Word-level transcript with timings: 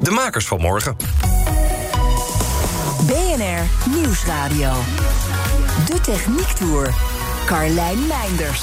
De 0.00 0.10
makers 0.10 0.46
van 0.46 0.60
morgen. 0.60 0.96
BNR 3.06 3.90
Nieuwsradio. 3.90 4.72
De 5.86 6.00
Techniek 6.00 6.46
Tour. 6.46 6.94
Carlijn 7.46 8.06
Meinders. 8.06 8.62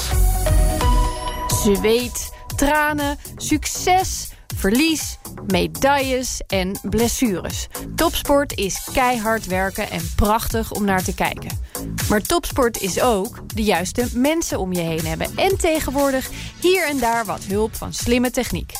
Zweet, 1.62 2.32
tranen, 2.56 3.18
succes, 3.36 4.30
verlies, 4.56 5.18
medailles 5.46 6.42
en 6.46 6.78
blessures. 6.82 7.66
Topsport 7.96 8.56
is 8.56 8.88
keihard 8.92 9.46
werken 9.46 9.90
en 9.90 10.10
prachtig 10.16 10.72
om 10.72 10.84
naar 10.84 11.02
te 11.02 11.14
kijken. 11.14 11.62
Maar 12.08 12.22
topsport 12.22 12.80
is 12.80 13.00
ook 13.00 13.42
de 13.54 13.62
juiste 13.62 14.08
mensen 14.12 14.58
om 14.58 14.72
je 14.72 14.80
heen 14.80 15.06
hebben. 15.06 15.30
En 15.36 15.56
tegenwoordig 15.56 16.30
hier 16.60 16.88
en 16.88 16.98
daar 16.98 17.24
wat 17.24 17.44
hulp 17.44 17.76
van 17.76 17.92
slimme 17.92 18.30
techniek. 18.30 18.72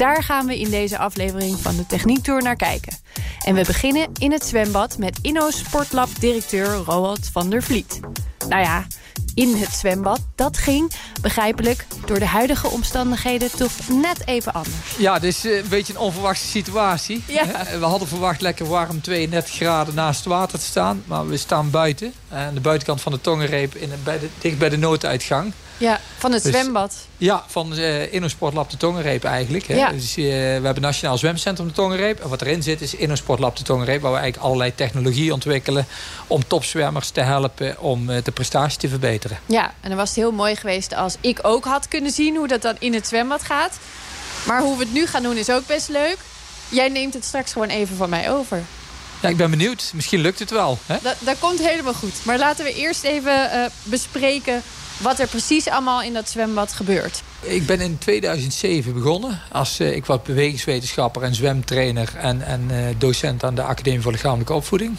Daar 0.00 0.22
gaan 0.22 0.46
we 0.46 0.58
in 0.58 0.70
deze 0.70 0.98
aflevering 0.98 1.58
van 1.58 1.76
de 1.76 1.86
Techniek 1.86 2.22
Tour 2.22 2.42
naar 2.42 2.56
kijken. 2.56 2.96
En 3.44 3.54
we 3.54 3.64
beginnen 3.64 4.08
in 4.18 4.32
het 4.32 4.44
zwembad 4.44 4.98
met 4.98 5.18
Inno 5.22 5.50
Sportlab-directeur 5.50 6.66
Roald 6.66 7.28
van 7.32 7.50
der 7.50 7.62
Vliet. 7.62 8.00
Nou 8.48 8.62
ja, 8.62 8.86
in 9.34 9.56
het 9.56 9.68
zwembad, 9.68 10.20
dat 10.34 10.58
ging, 10.58 10.92
begrijpelijk, 11.20 11.86
door 12.06 12.18
de 12.18 12.26
huidige 12.26 12.68
omstandigheden 12.68 13.50
toch 13.56 13.72
net 13.88 14.26
even 14.26 14.52
anders. 14.52 14.96
Ja, 14.98 15.18
dit 15.18 15.34
is 15.34 15.44
een 15.44 15.68
beetje 15.68 15.92
een 15.92 15.98
onverwachte 15.98 16.46
situatie. 16.46 17.24
Ja. 17.26 17.46
We 17.78 17.84
hadden 17.84 18.08
verwacht 18.08 18.40
lekker 18.40 18.66
warm 18.66 19.00
32 19.00 19.54
graden 19.54 19.94
naast 19.94 20.18
het 20.18 20.28
water 20.28 20.58
te 20.58 20.64
staan. 20.64 21.02
Maar 21.06 21.28
we 21.28 21.36
staan 21.36 21.70
buiten. 21.70 22.12
Aan 22.28 22.54
de 22.54 22.60
buitenkant 22.60 23.00
van 23.00 23.12
de 23.12 23.20
tongenreep, 23.20 23.74
in, 23.74 23.90
bij 24.04 24.18
de, 24.18 24.28
dicht 24.38 24.58
bij 24.58 24.68
de 24.68 24.78
nooduitgang. 24.78 25.52
Ja, 25.80 26.00
van 26.18 26.32
het 26.32 26.42
Dus- 26.42 26.52
zwembad. 26.52 26.94
Ja, 27.16 27.44
van 27.46 27.78
uh, 27.78 28.12
Innosportlab 28.12 28.70
de 28.70 28.76
Tongenreep 28.76 29.24
eigenlijk. 29.24 29.66
Hè. 29.66 29.74
Ja. 29.74 29.90
Dus, 29.90 30.16
eh, 30.16 30.24
we 30.24 30.60
hebben 30.62 30.80
Nationaal 30.80 31.18
Zwemcentrum 31.18 31.68
de 31.68 31.74
Tongenreep. 31.74 32.20
En 32.20 32.28
wat 32.28 32.42
erin 32.42 32.62
zit 32.62 32.80
is 32.80 32.94
Innosportlab 32.94 33.56
de 33.56 33.62
Tongenreep. 33.62 34.00
Waar 34.00 34.12
we 34.12 34.18
eigenlijk 34.18 34.46
allerlei 34.46 34.74
technologie 34.74 35.32
ontwikkelen. 35.32 35.86
Om 36.26 36.46
topzwemmers 36.46 37.10
te 37.10 37.20
helpen 37.20 37.80
om 37.80 38.10
eh, 38.10 38.22
de 38.24 38.30
prestatie 38.30 38.78
te 38.78 38.88
verbeteren. 38.88 39.38
Ja, 39.46 39.74
en 39.80 39.88
dan 39.88 39.98
was 39.98 40.08
het 40.08 40.18
heel 40.18 40.32
mooi 40.32 40.56
geweest 40.56 40.94
als 40.94 41.16
ik 41.20 41.38
ook 41.42 41.64
had 41.64 41.88
kunnen 41.88 42.10
zien 42.10 42.36
hoe 42.36 42.48
dat 42.48 42.62
dan 42.62 42.76
in 42.78 42.94
het 42.94 43.06
zwembad 43.06 43.42
gaat. 43.42 43.78
Maar 44.46 44.60
hoe 44.62 44.76
we 44.76 44.82
het 44.84 44.92
nu 44.92 45.06
gaan 45.06 45.22
doen 45.22 45.36
is 45.36 45.50
ook 45.50 45.66
best 45.66 45.88
leuk. 45.88 46.18
Jij 46.68 46.88
neemt 46.88 47.14
het 47.14 47.24
straks 47.24 47.52
gewoon 47.52 47.68
even 47.68 47.96
van 47.96 48.08
mij 48.10 48.30
over. 48.30 48.62
Ja, 49.22 49.28
ik 49.28 49.36
ben 49.36 49.50
benieuwd. 49.50 49.90
Misschien 49.94 50.20
lukt 50.20 50.38
het 50.38 50.50
wel. 50.50 50.78
Hè? 50.86 50.96
Dat, 51.02 51.16
dat 51.18 51.38
komt 51.38 51.58
helemaal 51.58 51.94
goed. 51.94 52.14
Maar 52.22 52.38
laten 52.38 52.64
we 52.64 52.74
eerst 52.74 53.02
even 53.04 53.50
eh, 53.50 53.70
bespreken 53.82 54.62
wat 55.00 55.18
er 55.18 55.26
precies 55.26 55.68
allemaal 55.68 56.02
in 56.02 56.12
dat 56.12 56.28
zwembad 56.28 56.72
gebeurt. 56.72 57.22
Ik 57.40 57.66
ben 57.66 57.80
in 57.80 57.98
2007 57.98 58.94
begonnen 58.94 59.40
als 59.52 59.78
eh, 59.78 59.94
ik 59.96 60.06
wat 60.06 60.22
bewegingswetenschapper 60.24 61.22
en 61.22 61.34
zwemtrainer 61.34 62.12
en, 62.16 62.42
en 62.42 62.66
eh, 62.70 62.76
docent 62.98 63.44
aan 63.44 63.54
de 63.54 63.62
Academie 63.62 64.00
voor 64.00 64.12
Lichamelijke 64.12 64.52
Opvoeding. 64.52 64.96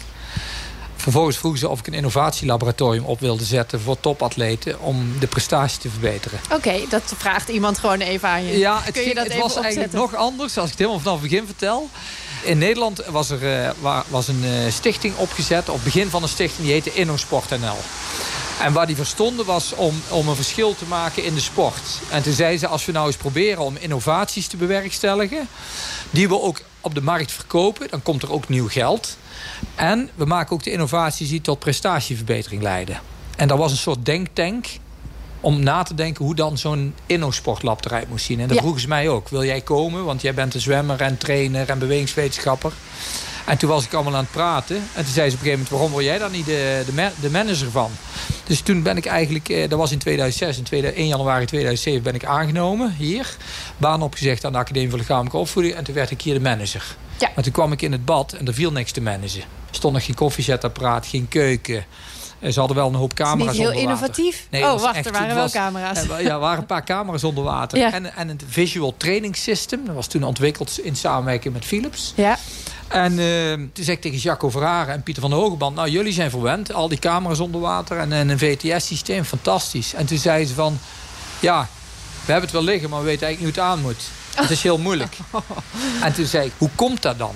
Vervolgens 0.96 1.36
vroegen 1.36 1.60
ze 1.60 1.68
of 1.68 1.78
ik 1.78 1.86
een 1.86 1.94
innovatielaboratorium 1.94 3.04
op 3.04 3.20
wilde 3.20 3.44
zetten 3.44 3.80
voor 3.80 4.00
topatleten 4.00 4.80
om 4.80 5.12
de 5.20 5.26
prestatie 5.26 5.78
te 5.78 5.88
verbeteren. 5.90 6.38
Oké, 6.52 6.74
dat 6.88 7.14
vraagt 7.16 7.48
iemand 7.48 7.78
gewoon 7.78 8.00
even 8.00 8.28
aan 8.28 8.44
je. 8.44 8.58
Ja, 8.58 8.80
het, 8.82 8.92
Kun 8.92 9.00
je 9.00 9.06
ging- 9.06 9.14
dat 9.14 9.24
het 9.24 9.34
even 9.36 9.48
was 9.48 9.56
eigenlijk 9.64 9.92
nog 9.92 10.14
anders 10.14 10.56
als 10.56 10.64
ik 10.64 10.70
het 10.70 10.78
helemaal 10.78 11.00
vanaf 11.00 11.20
het 11.20 11.30
begin 11.30 11.46
vertel. 11.46 11.88
In 12.42 12.58
Nederland 12.58 13.04
was 13.06 13.30
er 13.30 13.62
eh, 13.64 13.70
wa- 13.80 14.04
was 14.08 14.28
een 14.28 14.44
stichting 14.72 15.16
opgezet, 15.16 15.68
op 15.68 15.74
het 15.74 15.84
begin 15.84 16.08
van 16.10 16.22
een 16.22 16.28
stichting, 16.28 16.62
die 16.62 16.72
heette 16.72 16.92
InnoSport 16.94 17.50
NL. 17.50 17.76
En 18.62 18.72
waar 18.72 18.86
die 18.86 18.96
verstonden 18.96 19.46
was 19.46 19.74
om, 19.74 20.02
om 20.08 20.28
een 20.28 20.34
verschil 20.36 20.74
te 20.74 20.84
maken 20.88 21.24
in 21.24 21.34
de 21.34 21.40
sport. 21.40 21.80
En 22.10 22.22
toen 22.22 22.32
zeiden 22.32 22.58
ze, 22.58 22.66
als 22.66 22.84
we 22.84 22.92
nou 22.92 23.06
eens 23.06 23.16
proberen 23.16 23.62
om 23.62 23.76
innovaties 23.80 24.46
te 24.46 24.56
bewerkstelligen... 24.56 25.48
die 26.10 26.28
we 26.28 26.40
ook 26.40 26.60
op 26.80 26.94
de 26.94 27.02
markt 27.02 27.32
verkopen, 27.32 27.88
dan 27.90 28.02
komt 28.02 28.22
er 28.22 28.32
ook 28.32 28.48
nieuw 28.48 28.68
geld. 28.68 29.16
En 29.74 30.10
we 30.14 30.24
maken 30.24 30.52
ook 30.52 30.62
de 30.62 30.70
innovaties 30.70 31.28
die 31.28 31.40
tot 31.40 31.58
prestatieverbetering 31.58 32.62
leiden. 32.62 33.00
En 33.36 33.48
dat 33.48 33.58
was 33.58 33.70
een 33.70 33.76
soort 33.76 34.04
denktank 34.06 34.66
om 35.40 35.62
na 35.62 35.82
te 35.82 35.94
denken 35.94 36.24
hoe 36.24 36.34
dan 36.34 36.58
zo'n 36.58 36.94
innosportlab 37.06 37.84
eruit 37.84 38.08
moest 38.08 38.24
zien. 38.24 38.40
En 38.40 38.46
dat 38.46 38.56
Ja. 38.56 38.60
vroegen 38.62 38.82
ze 38.82 38.88
mij 38.88 39.08
ook. 39.08 39.28
Wil 39.28 39.44
jij 39.44 39.60
komen? 39.60 40.04
Want 40.04 40.22
jij 40.22 40.34
bent 40.34 40.54
een 40.54 40.60
zwemmer 40.60 41.00
en 41.00 41.18
trainer 41.18 41.68
en 41.68 41.78
bewegingswetenschapper. 41.78 42.72
En 43.46 43.58
toen 43.58 43.68
was 43.68 43.84
ik 43.84 43.92
allemaal 43.94 44.14
aan 44.14 44.22
het 44.22 44.30
praten. 44.30 44.76
En 44.76 45.04
toen 45.04 45.12
zei 45.12 45.30
ze 45.30 45.36
op 45.36 45.42
een 45.42 45.48
gegeven 45.50 45.50
moment... 45.50 45.68
waarom 45.68 45.90
word 45.90 46.04
jij 46.04 46.18
daar 46.18 46.30
niet 46.30 46.46
de, 46.46 46.82
de, 46.86 46.92
ma- 46.92 47.12
de 47.20 47.30
manager 47.30 47.70
van? 47.70 47.90
Dus 48.44 48.60
toen 48.60 48.82
ben 48.82 48.96
ik 48.96 49.06
eigenlijk... 49.06 49.48
eh, 49.48 49.68
dat 49.68 49.78
was 49.78 49.92
in 49.92 49.98
2006. 49.98 50.56
In 50.58 50.62
2000 50.64 51.00
1 51.02 51.10
januari 51.10 51.44
2007 51.46 52.02
ben 52.02 52.14
ik 52.14 52.24
aangenomen 52.24 52.94
hier. 52.98 53.36
Baan 53.76 54.02
opgezegd 54.02 54.44
aan 54.44 54.52
de 54.52 54.58
Academie 54.58 54.88
voor 54.90 54.98
Lichamelijke 54.98 55.36
Opvoeding. 55.36 55.74
En 55.74 55.84
toen 55.84 55.94
werd 55.94 56.10
ik 56.10 56.20
hier 56.22 56.34
de 56.34 56.40
manager. 56.40 56.96
Ja. 57.18 57.30
Maar 57.34 57.44
toen 57.44 57.52
kwam 57.52 57.72
ik 57.72 57.82
in 57.82 57.92
het 57.92 58.04
bad 58.04 58.32
en 58.32 58.46
er 58.46 58.54
viel 58.54 58.72
niks 58.72 58.92
te 58.92 59.00
managen. 59.00 59.40
Er 59.40 59.78
stond 59.78 59.94
nog 59.94 60.04
geen 60.04 60.14
koffiezetapparaat, 60.14 61.06
geen 61.06 61.28
keuken. 61.28 61.84
Eh, 62.38 62.52
Ze 62.52 62.58
hadden 62.58 62.76
wel 62.76 62.88
een 62.88 62.94
hoop 62.94 63.14
camera's 63.14 63.52
niet 63.56 63.60
heel 63.66 63.70
onder 63.74 63.84
water. 63.88 64.00
innovatief. 64.00 64.46
Nee, 64.50 64.62
het 64.64 64.72
oh, 64.74 64.80
wacht, 64.80 64.96
echt- 64.96 65.06
er 65.06 65.12
waren 65.12 65.34
wel 65.34 65.42
was- 65.42 65.52
camera's. 65.52 66.02
Ja, 66.06 66.18
er 66.18 66.38
waren 66.38 66.58
een 66.58 66.66
paar 66.66 66.84
camera's 66.84 67.24
onder 67.24 67.44
water. 67.44 67.78
Ja. 67.78 67.92
En, 67.92 68.14
en 68.16 68.28
het 68.28 68.42
Visual 68.48 68.94
Training 68.96 69.36
System. 69.36 69.84
Dat 69.86 69.94
was 69.94 70.06
toen 70.06 70.22
ontwikkeld 70.22 70.78
in 70.82 70.96
samenwerking 70.96 71.54
met 71.54 71.64
Philips. 71.64 72.12
Ja, 72.16 72.38
En 72.92 73.18
eh, 73.18 73.52
toen 73.52 73.84
zei 73.84 73.96
ik 73.96 74.02
tegen 74.02 74.18
Jacco 74.18 74.50
Verharen 74.50 74.94
en 74.94 75.02
Pieter 75.02 75.22
van 75.22 75.30
der 75.30 75.40
Hogeband... 75.40 75.76
nou, 75.76 75.88
jullie 75.88 76.12
zijn 76.12 76.30
verwend. 76.30 76.72
Al 76.72 76.88
die 76.88 76.98
camera's 76.98 77.40
onder 77.40 77.60
water 77.60 77.98
en, 77.98 78.12
en 78.12 78.28
een 78.28 78.38
VTS-systeem. 78.38 79.24
Fantastisch. 79.24 79.94
En 79.94 80.06
toen 80.06 80.18
zeiden 80.18 80.48
ze 80.48 80.54
van... 80.54 80.78
ja, 81.40 81.68
we 82.24 82.32
hebben 82.32 82.50
het 82.50 82.52
wel 82.52 82.64
liggen, 82.64 82.90
maar 82.90 82.98
we 82.98 83.04
weten 83.04 83.26
eigenlijk 83.26 83.56
niet 83.56 83.64
hoe 83.64 83.72
het 83.72 83.78
aan 83.78 83.86
moet. 83.86 84.02
Het 84.34 84.50
is 84.50 84.62
heel 84.62 84.78
moeilijk. 84.78 85.16
En 86.02 86.12
toen 86.12 86.26
zei 86.26 86.46
ik, 86.46 86.52
hoe 86.58 86.70
komt 86.74 87.02
dat 87.02 87.18
dan? 87.18 87.34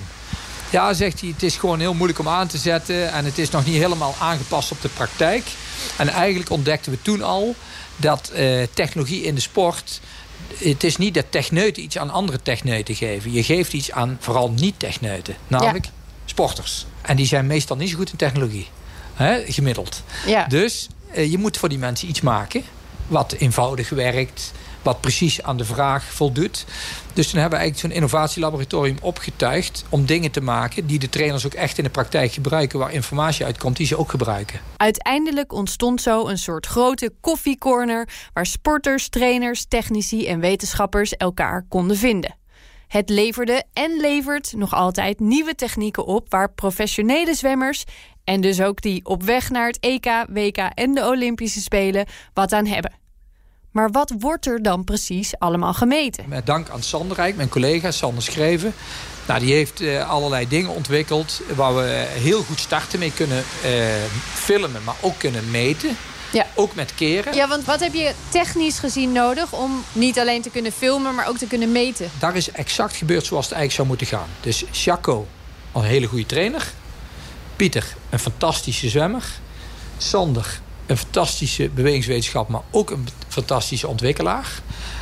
Ja, 0.69 0.93
zegt 0.93 1.19
hij, 1.19 1.29
het 1.29 1.43
is 1.43 1.55
gewoon 1.55 1.79
heel 1.79 1.93
moeilijk 1.93 2.19
om 2.19 2.27
aan 2.27 2.47
te 2.47 2.57
zetten... 2.57 3.11
en 3.11 3.25
het 3.25 3.37
is 3.37 3.49
nog 3.49 3.65
niet 3.65 3.75
helemaal 3.75 4.15
aangepast 4.19 4.71
op 4.71 4.81
de 4.81 4.89
praktijk. 4.89 5.43
En 5.97 6.09
eigenlijk 6.09 6.49
ontdekten 6.49 6.91
we 6.91 7.01
toen 7.01 7.21
al 7.21 7.55
dat 7.95 8.29
eh, 8.29 8.67
technologie 8.73 9.23
in 9.23 9.35
de 9.35 9.41
sport... 9.41 9.99
het 10.57 10.83
is 10.83 10.97
niet 10.97 11.13
dat 11.13 11.25
techneuten 11.29 11.83
iets 11.83 11.97
aan 11.97 12.09
andere 12.09 12.41
techneuten 12.41 12.95
geven. 12.95 13.33
Je 13.33 13.43
geeft 13.43 13.73
iets 13.73 13.91
aan 13.91 14.17
vooral 14.19 14.51
niet-techneuten, 14.51 15.35
namelijk 15.47 15.87
sporters. 16.25 16.85
En 17.01 17.15
die 17.15 17.25
zijn 17.25 17.47
meestal 17.47 17.77
niet 17.77 17.89
zo 17.89 17.95
goed 17.95 18.09
in 18.09 18.17
technologie, 18.17 18.67
hè, 19.13 19.43
gemiddeld. 19.51 20.03
ja. 20.25 20.45
Dus 20.45 20.87
eh, 21.11 21.31
je 21.31 21.37
moet 21.37 21.57
voor 21.57 21.69
die 21.69 21.77
mensen 21.77 22.09
iets 22.09 22.21
maken 22.21 22.63
wat 23.07 23.31
eenvoudig 23.31 23.89
werkt, 23.89 24.51
wat 24.87 25.01
precies 25.01 25.43
aan 25.43 25.57
de 25.57 25.65
vraag 25.65 26.03
voldoet. 26.03 26.65
Dus 27.13 27.29
toen 27.29 27.39
hebben 27.39 27.59
we 27.59 27.65
eigenlijk 27.65 27.79
zo'n 27.79 28.03
innovatielaboratorium 28.03 28.97
opgetuigd 29.01 29.85
om 29.89 30.05
dingen 30.05 30.31
te 30.31 30.41
maken 30.41 30.87
die 30.87 30.99
de 30.99 31.09
trainers 31.09 31.45
ook 31.45 31.53
echt 31.53 31.77
in 31.77 31.83
de 31.83 31.89
praktijk 31.89 32.31
gebruiken, 32.31 32.79
waar 32.79 32.93
informatie 32.93 33.45
uitkomt 33.45 33.77
die 33.77 33.85
ze 33.85 33.97
ook 33.97 34.09
gebruiken. 34.09 34.59
Uiteindelijk 34.77 35.53
ontstond 35.53 36.01
zo 36.01 36.27
een 36.27 36.37
soort 36.37 36.65
grote 36.65 37.13
koffiecorner... 37.21 38.09
waar 38.33 38.45
sporters, 38.45 39.09
trainers, 39.09 39.65
technici 39.67 40.27
en 40.27 40.39
wetenschappers 40.39 41.15
elkaar 41.15 41.65
konden 41.69 41.97
vinden. 41.97 42.35
Het 42.87 43.09
leverde 43.09 43.63
en 43.73 43.99
levert 43.99 44.53
nog 44.55 44.73
altijd 44.73 45.19
nieuwe 45.19 45.55
technieken 45.55 46.05
op... 46.05 46.29
waar 46.29 46.51
professionele 46.51 47.35
zwemmers 47.35 47.83
en 48.23 48.41
dus 48.41 48.61
ook 48.61 48.81
die 48.81 49.05
op 49.05 49.23
weg 49.23 49.49
naar 49.49 49.67
het 49.67 49.79
EK, 49.79 50.25
WK 50.29 50.57
en 50.57 50.93
de 50.93 51.05
Olympische 51.05 51.61
Spelen... 51.61 52.05
wat 52.33 52.53
aan 52.53 52.65
hebben. 52.65 53.06
Maar 53.77 53.91
wat 53.91 54.13
wordt 54.19 54.45
er 54.45 54.61
dan 54.61 54.83
precies 54.83 55.39
allemaal 55.39 55.73
gemeten? 55.73 56.23
Met 56.27 56.45
dank 56.45 56.69
aan 56.69 56.83
Sander 56.83 57.17
Rijk, 57.17 57.35
mijn 57.35 57.49
collega 57.49 57.91
Sander 57.91 58.23
Schreven. 58.23 58.73
Nou, 59.27 59.39
die 59.39 59.53
heeft 59.53 59.81
eh, 59.81 60.09
allerlei 60.09 60.47
dingen 60.47 60.69
ontwikkeld 60.69 61.41
waar 61.55 61.75
we 61.75 62.05
heel 62.09 62.43
goed 62.43 62.59
starten 62.59 62.99
mee 62.99 63.11
kunnen 63.11 63.43
eh, 63.63 63.71
filmen, 64.33 64.83
maar 64.83 64.95
ook 65.01 65.17
kunnen 65.17 65.51
meten. 65.51 65.97
Ja. 66.31 66.45
Ook 66.55 66.75
met 66.75 66.95
keren. 66.95 67.35
Ja, 67.35 67.47
want 67.47 67.65
wat 67.65 67.79
heb 67.79 67.93
je 67.93 68.13
technisch 68.29 68.79
gezien 68.79 69.11
nodig 69.11 69.53
om 69.53 69.83
niet 69.91 70.19
alleen 70.19 70.41
te 70.41 70.49
kunnen 70.49 70.71
filmen, 70.71 71.15
maar 71.15 71.27
ook 71.27 71.37
te 71.37 71.47
kunnen 71.47 71.71
meten? 71.71 72.09
Daar 72.19 72.35
is 72.35 72.51
exact 72.51 72.95
gebeurd 72.95 73.25
zoals 73.25 73.45
het 73.45 73.53
eigenlijk 73.53 73.87
zou 73.87 73.87
moeten 73.87 74.17
gaan. 74.17 74.29
Dus 74.41 74.63
Jaco, 74.83 75.27
een 75.73 75.83
hele 75.83 76.07
goede 76.07 76.25
trainer. 76.25 76.71
Pieter, 77.55 77.95
een 78.09 78.19
fantastische 78.19 78.89
zwemmer. 78.89 79.25
Sander, 79.97 80.59
een 80.87 80.97
fantastische 80.97 81.69
bewegingswetenschap, 81.69 82.47
maar 82.47 82.61
ook 82.71 82.89
een 82.89 83.07
fantastische 83.27 83.87
ontwikkelaar. 83.87 84.61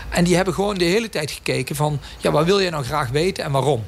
En 0.09 0.23
die 0.23 0.35
hebben 0.35 0.53
gewoon 0.53 0.77
de 0.77 0.85
hele 0.85 1.09
tijd 1.09 1.31
gekeken 1.31 1.75
van... 1.75 1.99
ja, 2.17 2.31
wat 2.31 2.45
wil 2.45 2.61
jij 2.61 2.69
nou 2.69 2.83
graag 2.83 3.09
weten 3.09 3.43
en 3.43 3.51
waarom? 3.51 3.83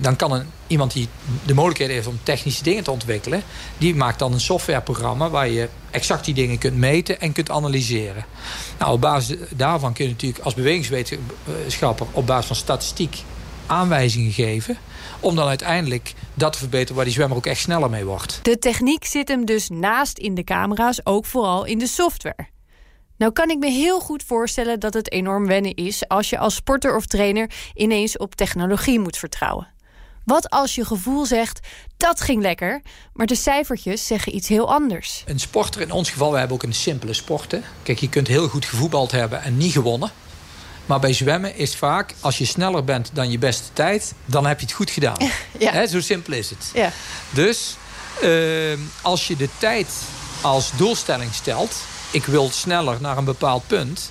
Dan 0.00 0.16
kan 0.16 0.32
een, 0.32 0.46
iemand 0.66 0.92
die 0.92 1.08
de 1.44 1.54
mogelijkheden 1.54 1.94
heeft 1.94 2.06
om 2.06 2.18
technische 2.22 2.62
dingen 2.62 2.84
te 2.84 2.90
ontwikkelen... 2.90 3.42
die 3.78 3.94
maakt 3.94 4.18
dan 4.18 4.32
een 4.32 4.40
softwareprogramma 4.40 5.30
waar 5.30 5.48
je 5.48 5.68
exact 5.90 6.24
die 6.24 6.34
dingen 6.34 6.58
kunt 6.58 6.76
meten 6.76 7.20
en 7.20 7.32
kunt 7.32 7.50
analyseren. 7.50 8.24
Nou, 8.78 8.92
op 8.92 9.00
basis 9.00 9.36
daarvan 9.50 9.92
kun 9.92 10.04
je 10.04 10.10
natuurlijk 10.10 10.44
als 10.44 10.54
bewegingswetenschapper... 10.54 12.06
op 12.12 12.26
basis 12.26 12.46
van 12.46 12.56
statistiek 12.56 13.22
aanwijzingen 13.66 14.32
geven 14.32 14.78
om 15.22 15.36
dan 15.36 15.48
uiteindelijk 15.48 16.12
dat 16.34 16.52
te 16.52 16.58
verbeteren 16.58 16.94
waar 16.96 17.04
die 17.04 17.14
zwemmer 17.14 17.36
ook 17.36 17.46
echt 17.46 17.60
sneller 17.60 17.90
mee 17.90 18.04
wordt. 18.04 18.38
De 18.42 18.58
techniek 18.58 19.04
zit 19.04 19.28
hem 19.28 19.44
dus 19.44 19.68
naast 19.68 20.18
in 20.18 20.34
de 20.34 20.44
camera's, 20.44 21.00
ook 21.04 21.26
vooral 21.26 21.64
in 21.64 21.78
de 21.78 21.86
software. 21.86 22.48
Nou 23.16 23.32
kan 23.32 23.50
ik 23.50 23.58
me 23.58 23.70
heel 23.70 24.00
goed 24.00 24.22
voorstellen 24.22 24.80
dat 24.80 24.94
het 24.94 25.12
enorm 25.12 25.46
wennen 25.46 25.74
is 25.74 26.08
als 26.08 26.30
je 26.30 26.38
als 26.38 26.54
sporter 26.54 26.96
of 26.96 27.06
trainer 27.06 27.50
ineens 27.74 28.16
op 28.16 28.34
technologie 28.34 29.00
moet 29.00 29.16
vertrouwen. 29.16 29.68
Wat 30.24 30.50
als 30.50 30.74
je 30.74 30.84
gevoel 30.84 31.24
zegt, 31.24 31.60
dat 31.96 32.20
ging 32.20 32.42
lekker, 32.42 32.82
maar 33.12 33.26
de 33.26 33.34
cijfertjes 33.34 34.06
zeggen 34.06 34.34
iets 34.34 34.48
heel 34.48 34.72
anders? 34.74 35.22
Een 35.26 35.40
sporter, 35.40 35.80
in 35.80 35.90
ons 35.90 36.10
geval, 36.10 36.32
we 36.32 36.38
hebben 36.38 36.56
ook 36.56 36.62
een 36.62 36.74
simpele 36.74 37.12
sport. 37.12 37.56
Kijk, 37.82 37.98
je 37.98 38.08
kunt 38.08 38.28
heel 38.28 38.48
goed 38.48 38.64
gevoetbald 38.64 39.10
hebben 39.10 39.42
en 39.42 39.56
niet 39.56 39.72
gewonnen. 39.72 40.10
Maar 40.86 41.00
bij 41.00 41.12
zwemmen 41.12 41.56
is 41.56 41.76
vaak, 41.76 42.14
als 42.20 42.38
je 42.38 42.44
sneller 42.44 42.84
bent 42.84 43.10
dan 43.12 43.30
je 43.30 43.38
beste 43.38 43.72
tijd... 43.72 44.12
dan 44.24 44.46
heb 44.46 44.60
je 44.60 44.66
het 44.66 44.74
goed 44.74 44.90
gedaan. 44.90 45.16
Ja. 45.58 45.86
zo 45.86 46.00
simpel 46.00 46.32
is 46.32 46.50
het. 46.50 46.70
Ja. 46.74 46.92
Dus 47.30 47.76
ehm, 48.20 48.78
als 49.02 49.26
je 49.26 49.36
de 49.36 49.48
tijd 49.58 49.88
als 50.40 50.70
doelstelling 50.76 51.34
stelt... 51.34 51.76
ik 52.10 52.24
wil 52.24 52.50
sneller 52.50 52.96
naar 53.00 53.16
een 53.16 53.24
bepaald 53.24 53.66
punt... 53.66 54.10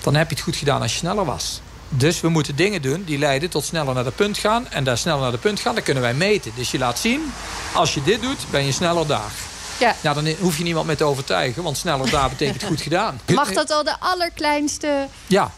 dan 0.00 0.14
heb 0.14 0.28
je 0.28 0.34
het 0.34 0.44
goed 0.44 0.56
gedaan 0.56 0.82
als 0.82 0.92
je 0.92 0.98
sneller 0.98 1.24
was. 1.24 1.60
Dus 1.88 2.20
we 2.20 2.28
moeten 2.28 2.56
dingen 2.56 2.82
doen 2.82 3.04
die 3.04 3.18
leiden 3.18 3.50
tot 3.50 3.64
sneller 3.64 3.94
naar 3.94 4.04
de 4.04 4.10
punt 4.10 4.38
gaan. 4.38 4.68
En 4.70 4.84
daar 4.84 4.98
sneller 4.98 5.20
naar 5.20 5.30
de 5.30 5.38
punt 5.38 5.60
gaan, 5.60 5.74
dat 5.74 5.84
kunnen 5.84 6.02
wij 6.02 6.14
meten. 6.14 6.52
Dus 6.54 6.70
je 6.70 6.78
laat 6.78 6.98
zien, 6.98 7.32
als 7.72 7.94
je 7.94 8.02
dit 8.02 8.22
doet, 8.22 8.38
ben 8.50 8.64
je 8.64 8.72
sneller 8.72 9.06
daar. 9.06 9.30
Ja. 9.78 9.96
Nou, 10.00 10.22
dan 10.22 10.34
hoef 10.40 10.56
je 10.56 10.62
niemand 10.62 10.86
meer 10.86 10.96
te 10.96 11.04
overtuigen, 11.04 11.62
want 11.62 11.76
sneller 11.76 12.10
daar 12.10 12.28
betekent 12.28 12.64
goed 12.64 12.80
gedaan. 12.80 13.20
Mag 13.34 13.52
dat 13.52 13.70
al 13.70 13.84
de 13.84 14.00
allerkleinste... 14.00 15.06
Ja, 15.26 15.52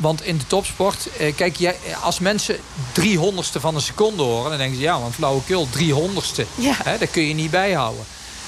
want 0.00 0.24
in 0.24 0.38
de 0.38 0.46
topsport, 0.46 1.08
eh, 1.18 1.34
kijk, 1.34 1.56
jij, 1.56 1.76
als 2.02 2.18
mensen 2.18 2.56
300ste 2.92 3.60
van 3.60 3.74
een 3.74 3.80
seconde 3.80 4.22
horen... 4.22 4.48
dan 4.48 4.58
denken 4.58 4.76
ze, 4.76 4.82
ja, 4.82 4.94
een 4.94 5.12
flauwekul, 5.12 5.68
300ste. 5.76 6.44
Ja. 6.54 6.74
Hè, 6.84 6.98
dat 6.98 7.10
kun 7.10 7.26
je 7.26 7.34
niet 7.34 7.50
bijhouden. 7.50 8.04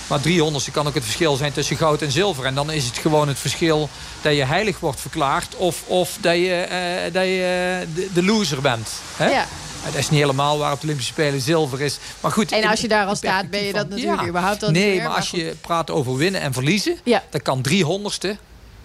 Maar 0.06 0.20
300ste 0.20 0.72
kan 0.72 0.86
ook 0.86 0.94
het 0.94 1.04
verschil 1.04 1.36
zijn 1.36 1.52
tussen 1.52 1.76
goud 1.76 2.02
en 2.02 2.12
zilver. 2.12 2.44
En 2.44 2.54
dan 2.54 2.70
is 2.70 2.84
het 2.84 2.98
gewoon 2.98 3.28
het 3.28 3.38
verschil 3.38 3.88
dat 4.22 4.34
je 4.34 4.44
heilig 4.44 4.80
wordt 4.80 5.00
verklaard... 5.00 5.56
of, 5.56 5.82
of 5.86 6.16
dat 6.20 6.34
je, 6.34 6.66
uh, 7.06 7.12
dat 7.12 7.24
je 7.24 7.86
de, 7.94 8.08
de, 8.12 8.22
loser 8.22 8.60
bent. 8.60 8.88
Hè? 9.16 9.30
Ja. 9.30 9.46
Dat 9.84 9.94
is 9.94 10.10
niet 10.10 10.20
helemaal 10.20 10.58
waar 10.58 10.72
op 10.72 10.78
de 10.80 10.84
Olympische 10.84 11.12
Spelen 11.12 11.40
zilver 11.40 11.80
is. 11.80 11.98
Maar 12.20 12.30
goed, 12.30 12.52
en 12.52 12.64
als 12.64 12.80
je 12.80 12.88
daar 12.88 13.06
al 13.06 13.16
staat, 13.16 13.50
ben 13.50 13.64
je 13.64 13.72
dat 13.72 13.88
natuurlijk 13.88 14.28
überhaupt 14.28 14.62
al 14.62 14.70
Nee, 14.70 15.02
maar, 15.02 15.08
als 15.08 15.30
je 15.30 15.56
praat 15.60 15.90
over 15.90 16.16
winnen 16.16 16.40
en 16.40 16.52
verliezen... 16.52 16.98
Ja. 17.04 17.22
dan 17.30 17.42
kan 17.42 17.64
300ste 17.68 18.38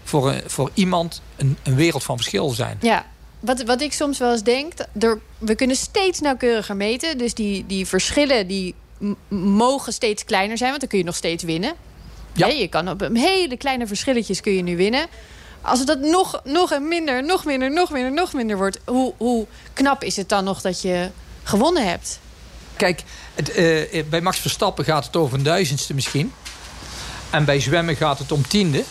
voor, 0.07 0.31
een, 0.31 0.41
voor 0.45 0.71
iemand 0.73 1.21
een, 1.35 1.57
een 1.63 1.75
wereld 1.75 2.03
van 2.03 2.17
verschil 2.17 2.49
zijn. 2.49 2.77
Ja, 2.81 3.05
wat, 3.39 3.63
wat 3.63 3.81
ik 3.81 3.93
soms 3.93 4.17
wel 4.17 4.31
eens 4.31 4.43
denk, 4.43 4.73
door, 4.91 5.21
we 5.37 5.55
kunnen 5.55 5.75
steeds 5.75 6.19
nauwkeuriger 6.19 6.75
meten. 6.75 7.17
Dus 7.17 7.33
die, 7.33 7.65
die 7.65 7.85
verschillen 7.85 8.47
die 8.47 8.75
mogen 9.27 9.93
steeds 9.93 10.25
kleiner 10.25 10.57
zijn, 10.57 10.69
want 10.69 10.81
dan 10.81 10.89
kun 10.89 10.99
je 10.99 11.05
nog 11.05 11.15
steeds 11.15 11.43
winnen. 11.43 11.73
Ja. 12.33 12.47
je 12.47 12.67
kan 12.67 12.89
op 12.89 13.09
hele 13.13 13.57
kleine 13.57 13.87
verschilletjes 13.87 14.41
kun 14.41 14.53
je 14.53 14.61
nu 14.61 14.77
winnen. 14.77 15.05
Als 15.61 15.79
het 15.79 15.87
dat 15.87 15.99
nog, 15.99 16.41
nog 16.43 16.79
minder, 16.79 17.23
nog 17.23 17.45
minder, 17.45 17.71
nog 17.71 17.91
minder, 17.91 18.11
nog 18.11 18.33
minder 18.33 18.57
wordt... 18.57 18.79
Hoe, 18.85 19.13
hoe 19.17 19.45
knap 19.73 20.03
is 20.03 20.15
het 20.15 20.29
dan 20.29 20.43
nog 20.43 20.61
dat 20.61 20.81
je 20.81 21.09
gewonnen 21.43 21.87
hebt? 21.87 22.19
Kijk, 22.75 23.03
het, 23.33 23.57
uh, 23.57 24.03
bij 24.09 24.21
Max 24.21 24.39
Verstappen 24.39 24.85
gaat 24.85 25.05
het 25.05 25.15
over 25.15 25.37
een 25.37 25.43
duizendste 25.43 25.93
misschien. 25.93 26.33
En 27.29 27.45
bij 27.45 27.59
zwemmen 27.59 27.95
gaat 27.95 28.19
het 28.19 28.31
om 28.31 28.47
tiende. 28.47 28.83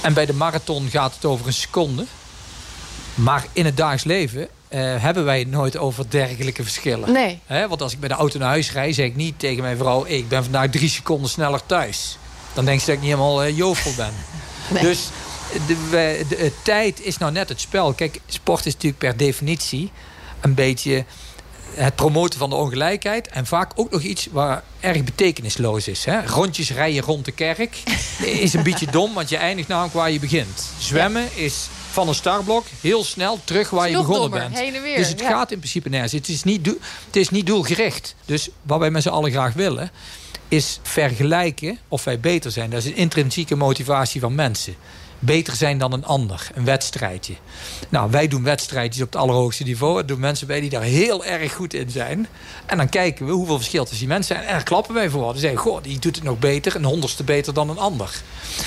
En 0.00 0.14
bij 0.14 0.26
de 0.26 0.34
marathon 0.34 0.88
gaat 0.90 1.14
het 1.14 1.24
over 1.24 1.46
een 1.46 1.52
seconde. 1.52 2.04
Maar 3.14 3.46
in 3.52 3.64
het 3.64 3.76
dagelijks 3.76 4.04
leven 4.04 4.40
uh, 4.40 4.48
hebben 5.02 5.24
wij 5.24 5.38
het 5.38 5.50
nooit 5.50 5.76
over 5.76 6.10
dergelijke 6.10 6.62
verschillen. 6.62 7.12
Nee. 7.12 7.40
want 7.68 7.82
als 7.82 7.92
ik 7.92 8.00
bij 8.00 8.08
de 8.08 8.14
auto 8.14 8.38
naar 8.38 8.48
huis 8.48 8.72
rijd, 8.72 8.94
zeg 8.94 9.06
ik 9.06 9.16
niet 9.16 9.38
tegen 9.38 9.62
mijn 9.62 9.76
vrouw... 9.76 10.04
ik 10.06 10.28
ben 10.28 10.42
vandaag 10.42 10.70
drie 10.70 10.88
seconden 10.88 11.30
sneller 11.30 11.66
thuis. 11.66 12.18
Dan 12.52 12.64
denk 12.64 12.80
ze 12.80 12.86
dat 12.86 12.94
ik 12.94 13.00
niet 13.00 13.10
helemaal 13.10 13.44
uh, 13.44 13.56
jovel 13.56 13.92
ben. 13.96 14.12
Nee. 14.70 14.82
Dus 14.82 15.08
de, 15.66 15.76
de, 15.90 16.24
de, 16.28 16.52
tijd 16.62 17.00
is 17.00 17.18
nou 17.18 17.32
net 17.32 17.48
het 17.48 17.60
spel. 17.60 17.92
Kijk, 17.92 18.20
sport 18.26 18.66
is 18.66 18.72
natuurlijk 18.72 19.02
per 19.02 19.16
definitie 19.16 19.90
een 20.40 20.54
beetje 20.54 21.04
het 21.74 21.94
promoten 21.94 22.38
van 22.38 22.50
de 22.50 22.56
ongelijkheid. 22.56 23.28
En 23.28 23.46
vaak 23.46 23.72
ook 23.74 23.90
nog 23.90 24.02
iets 24.02 24.28
waar 24.32 24.62
erg 24.80 25.04
betekenisloos 25.04 25.88
is. 25.88 26.04
Hè? 26.04 26.26
Rondjes 26.26 26.70
rijden 26.70 27.02
rond 27.02 27.24
de 27.24 27.32
kerk 27.32 27.82
is 28.44 28.52
een 28.52 28.62
beetje 28.62 28.86
dom, 28.90 29.14
want 29.14 29.28
je 29.28 29.36
eindigt 29.36 29.68
namelijk 29.68 29.94
waar 29.94 30.10
je 30.10 30.20
begint. 30.20 30.68
Zwemmen 30.78 31.28
is 31.34 31.68
van 31.90 32.08
een 32.08 32.14
startblok 32.14 32.66
heel 32.80 33.04
snel 33.04 33.38
terug 33.44 33.70
waar 33.70 33.90
je 33.90 33.96
begonnen 33.96 34.30
bent. 34.30 34.56
dus 34.96 35.08
het 35.08 35.22
gaat 35.22 35.50
in 35.52 35.58
principe 35.58 35.88
nergens. 35.88 36.12
Het 36.12 36.28
is, 36.28 36.44
niet 36.44 36.66
het 37.06 37.16
is 37.16 37.30
niet 37.30 37.46
doelgericht. 37.46 38.14
Dus 38.24 38.48
wat 38.62 38.78
wij 38.78 38.90
met 38.90 39.02
z'n 39.02 39.08
allen 39.08 39.30
graag 39.30 39.52
willen, 39.52 39.90
is 40.48 40.80
vergelijken 40.82 41.78
of 41.88 42.04
wij 42.04 42.20
beter 42.20 42.50
zijn. 42.50 42.70
Dat 42.70 42.78
is 42.78 42.86
een 42.86 42.96
intrinsieke 42.96 43.56
motivatie 43.56 44.20
van 44.20 44.34
mensen 44.34 44.74
beter 45.20 45.56
zijn 45.56 45.78
dan 45.78 45.92
een 45.92 46.04
ander. 46.04 46.50
Een 46.54 46.64
wedstrijdje. 46.64 47.34
Nou, 47.88 48.10
wij 48.10 48.28
doen 48.28 48.42
wedstrijdjes 48.42 49.02
op 49.02 49.12
het 49.12 49.22
allerhoogste 49.22 49.62
niveau. 49.62 49.98
Er 49.98 50.06
doen 50.06 50.20
mensen 50.20 50.46
bij 50.46 50.60
die 50.60 50.70
daar 50.70 50.82
heel 50.82 51.24
erg 51.24 51.54
goed 51.54 51.74
in 51.74 51.90
zijn. 51.90 52.28
En 52.66 52.76
dan 52.76 52.88
kijken 52.88 53.26
we 53.26 53.32
hoeveel 53.32 53.56
verschil 53.56 53.82
tussen 53.82 53.98
die 53.98 54.08
mensen 54.08 54.34
zijn. 54.34 54.46
En 54.46 54.54
daar 54.54 54.62
klappen 54.62 54.94
wij 54.94 55.10
voor. 55.10 55.32
Dan 55.32 55.38
zeggen 55.38 55.60
goh, 55.60 55.82
die 55.82 55.98
doet 55.98 56.14
het 56.14 56.24
nog 56.24 56.38
beter. 56.38 56.76
Een 56.76 56.84
honderdste 56.84 57.24
beter 57.24 57.54
dan 57.54 57.70
een 57.70 57.78
ander. 57.78 58.10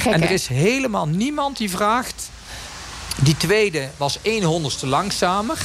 en 0.05 0.21
er 0.21 0.31
is 0.31 0.47
helemaal 0.47 1.07
niemand 1.07 1.57
die 1.57 1.69
vraagt... 1.69 2.29
Die 3.21 3.37
tweede 3.37 3.89
was 3.97 4.19
een 4.21 4.43
honderdste 4.43 4.87
langzamer. 4.87 5.57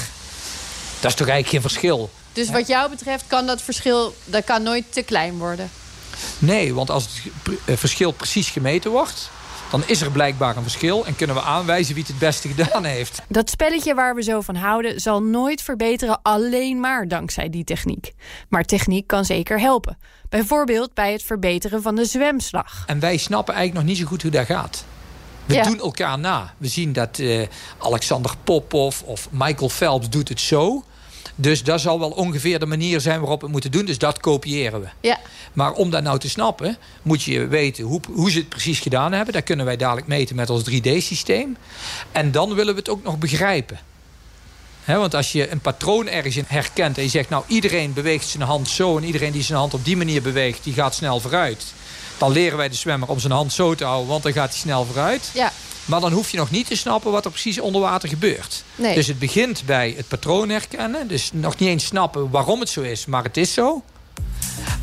Dat 1.01 1.11
is 1.11 1.17
toch 1.17 1.29
eigenlijk 1.29 1.49
geen 1.49 1.61
verschil. 1.61 2.11
Dus 2.33 2.51
wat 2.51 2.67
jou 2.67 2.91
betreft 2.91 3.25
kan 3.27 3.47
dat 3.47 3.63
verschil 3.63 4.15
dat 4.25 4.45
kan 4.45 4.63
nooit 4.63 4.85
te 4.89 5.03
klein 5.03 5.39
worden? 5.39 5.71
Nee, 6.39 6.75
want 6.75 6.91
als 6.91 7.05
het 7.05 7.33
eh, 7.65 7.77
verschil 7.77 8.11
precies 8.11 8.49
gemeten 8.49 8.91
wordt 8.91 9.31
dan 9.71 9.83
is 9.87 10.01
er 10.01 10.11
blijkbaar 10.11 10.57
een 10.57 10.63
verschil 10.63 11.07
en 11.07 11.17
kunnen 11.17 11.37
we 11.37 11.43
aanwijzen 11.43 11.95
wie 11.95 12.03
het 12.03 12.13
het 12.13 12.21
beste 12.21 12.49
gedaan 12.49 12.85
heeft. 12.85 13.23
Dat 13.29 13.51
spelletje 13.51 13.95
waar 13.95 14.15
we 14.15 14.23
zo 14.23 14.41
van 14.41 14.55
houden 14.55 15.01
zal 15.01 15.23
nooit 15.23 15.63
verbeteren 15.63 16.19
alleen 16.23 16.81
maar 16.81 17.09
dankzij 17.09 17.51
die 17.51 17.65
techniek. 17.65 18.13
Maar 18.49 18.65
techniek 18.65 19.07
kan 19.07 19.25
zeker 19.25 19.61
helpen. 19.61 19.99
Bijvoorbeeld 20.29 20.95
bij 20.95 21.13
het 21.13 21.23
verbeteren 21.23 21.83
van 21.83 21.95
de 21.95 22.05
zwemslag. 22.05 22.85
En 22.87 23.01
wij 23.01 23.17
snappen 23.17 23.55
eigenlijk 23.55 23.85
nog 23.87 23.95
niet 23.95 24.03
zo 24.03 24.11
goed 24.11 24.23
hoe 24.23 24.31
dat 24.31 24.47
gaat. 24.47 24.85
We 25.45 25.61
doen 25.63 25.81
elkaar 25.81 26.19
na. 26.19 26.55
We 26.59 26.69
zien 26.69 26.93
dat 26.93 27.19
uh, 27.19 27.47
Alexander 27.79 28.35
Popov 28.45 29.03
of 29.03 29.29
Michael 29.31 29.69
Phelps 29.69 30.11
doet 30.11 30.29
het 30.29 30.41
zo. 30.41 30.85
Dus 31.41 31.63
dat 31.63 31.81
zal 31.81 31.99
wel 31.99 32.11
ongeveer 32.11 32.59
de 32.59 32.67
manier 32.67 33.01
zijn 33.01 33.21
waarop 33.21 33.39
we 33.39 33.45
het 33.45 33.53
moeten 33.53 33.71
doen. 33.71 33.85
Dus 33.85 33.99
dat 33.99 34.21
kopiëren 34.21 34.81
we. 34.81 34.89
Ja. 35.01 35.19
Maar 35.53 35.73
om 35.73 35.91
dat 35.91 36.03
nou 36.03 36.19
te 36.19 36.29
snappen, 36.29 36.77
moet 37.03 37.23
je 37.23 37.47
weten 37.47 37.85
hoe, 37.85 38.01
hoe 38.13 38.31
ze 38.31 38.39
het 38.39 38.49
precies 38.49 38.81
gedaan 38.81 39.13
hebben. 39.13 39.35
Dat 39.35 39.45
kunnen 39.45 39.65
wij 39.67 39.77
dadelijk 39.77 40.07
meten 40.07 40.37
met 40.37 40.51
ons 40.51 40.63
3D-systeem. 40.71 41.57
En 42.13 42.31
dan 42.31 42.55
willen 42.55 42.75
we 42.75 42.79
het 42.79 42.89
ook 42.89 43.03
nog 43.03 43.19
begrijpen. 43.19 43.79
want 44.85 45.15
als 45.15 45.33
je 45.33 45.51
een 45.51 45.61
patroon 45.61 46.09
ergens 46.09 46.37
in 46.37 46.45
herkent 46.47 46.97
en 46.97 47.03
je 47.03 47.09
zegt... 47.09 47.29
nou, 47.29 47.45
iedereen 47.47 47.93
beweegt 47.93 48.27
zijn 48.27 48.43
hand 48.43 48.69
zo... 48.69 48.97
en 48.97 49.05
iedereen 49.05 49.33
die 49.33 49.43
zijn 49.43 49.59
hand 49.59 49.75
op 49.75 49.85
die 49.85 49.97
manier 49.97 50.23
beweegt, 50.23 50.65
die 50.65 50.75
gaat 50.75 50.95
snel 50.95 51.21
vooruit. 51.21 51.65
Dan 52.19 52.33
leren 52.33 52.57
wij 52.57 52.69
de 52.69 52.75
zwemmer 52.75 53.09
om 53.09 53.19
zijn 53.19 53.33
hand 53.33 53.53
zo 53.53 53.75
te 53.75 53.85
houden... 53.85 54.09
want 54.09 54.23
dan 54.23 54.33
gaat 54.33 54.51
hij 54.51 54.59
snel 54.59 54.85
vooruit. 54.85 55.31
Ja. 55.35 55.53
Maar 55.89 56.01
dan 56.01 56.13
hoef 56.13 56.31
je 56.31 56.37
nog 56.37 56.51
niet 56.51 56.67
te 56.67 56.77
snappen 56.77 57.13
wat 57.13 57.25
er 57.25 57.31
precies 57.31 57.61
onder 57.61 57.81
water 57.81 58.09
gebeurt. 58.09 58.65
Dus 58.77 59.07
het 59.07 59.19
begint 59.19 59.63
bij 59.67 59.95
het 59.97 60.09
patroon 60.09 60.49
herkennen. 60.49 61.09
Dus 61.09 61.31
nog 61.33 61.59
niet 61.59 61.69
eens 61.69 61.85
snappen 61.85 62.31
waarom 62.31 62.61
het 62.61 62.69
zo 62.69 62.81
is, 62.81 63.07
maar 63.07 63.23
het 63.23 63.37
is 63.37 63.53
zo. 63.53 63.83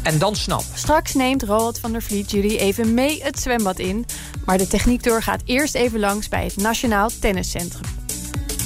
En 0.01 0.17
dan 0.17 0.35
snappen. 0.35 0.77
Straks 0.77 1.13
neemt 1.13 1.43
Roald 1.43 1.79
van 1.79 1.91
der 1.91 2.01
Vliet 2.01 2.31
jullie 2.31 2.57
even 2.57 2.93
mee 2.93 3.23
het 3.23 3.39
zwembad 3.39 3.79
in. 3.79 4.05
Maar 4.45 4.57
de 4.57 4.67
techniektour 4.67 5.23
gaat 5.23 5.41
eerst 5.45 5.75
even 5.75 5.99
langs 5.99 6.29
bij 6.29 6.43
het 6.43 6.55
Nationaal 6.55 7.09
Tenniscentrum. 7.19 7.83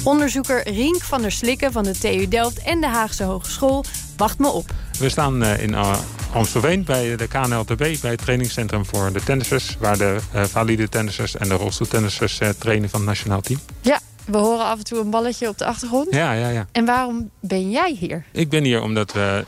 Onderzoeker 0.04 0.68
Rink 0.70 1.02
van 1.02 1.22
der 1.22 1.32
Slikken 1.32 1.72
van 1.72 1.84
de 1.84 1.98
TU 1.98 2.28
Delft 2.28 2.62
en 2.62 2.80
de 2.80 2.86
Haagse 2.86 3.24
Hogeschool 3.24 3.84
wacht 4.16 4.38
me 4.38 4.48
op. 4.48 4.70
We 4.98 5.08
staan 5.08 5.42
eh, 5.42 5.62
in 5.62 5.74
eh, 5.74 5.98
Amstelveen 6.32 6.84
bij 6.84 7.16
de 7.16 7.28
KNLTB, 7.28 8.00
bij 8.00 8.10
het 8.10 8.18
trainingscentrum 8.18 8.84
voor 8.84 9.12
de 9.12 9.22
tennissers... 9.22 9.76
waar 9.78 9.98
de 9.98 10.18
uh, 10.34 10.44
valide 10.44 10.88
tennissers 10.88 11.36
en 11.36 11.48
de 11.48 11.54
rolstoeltennissers 11.54 12.40
uh, 12.40 12.48
trainen 12.48 12.90
van 12.90 13.00
het 13.00 13.08
nationaal 13.08 13.40
team. 13.40 13.60
Ja, 13.80 14.00
we 14.24 14.36
horen 14.38 14.64
af 14.64 14.78
en 14.78 14.84
toe 14.84 14.98
een 15.00 15.10
balletje 15.10 15.48
op 15.48 15.58
de 15.58 15.64
achtergrond. 15.64 16.14
Ja, 16.14 16.32
ja, 16.32 16.48
ja. 16.48 16.66
En 16.72 16.84
waarom 16.84 17.30
ben 17.40 17.70
jij 17.70 17.96
hier? 17.98 18.24
Ik 18.32 18.48
ben 18.48 18.64
hier 18.64 18.82
omdat 18.82 19.12
we 19.12 19.44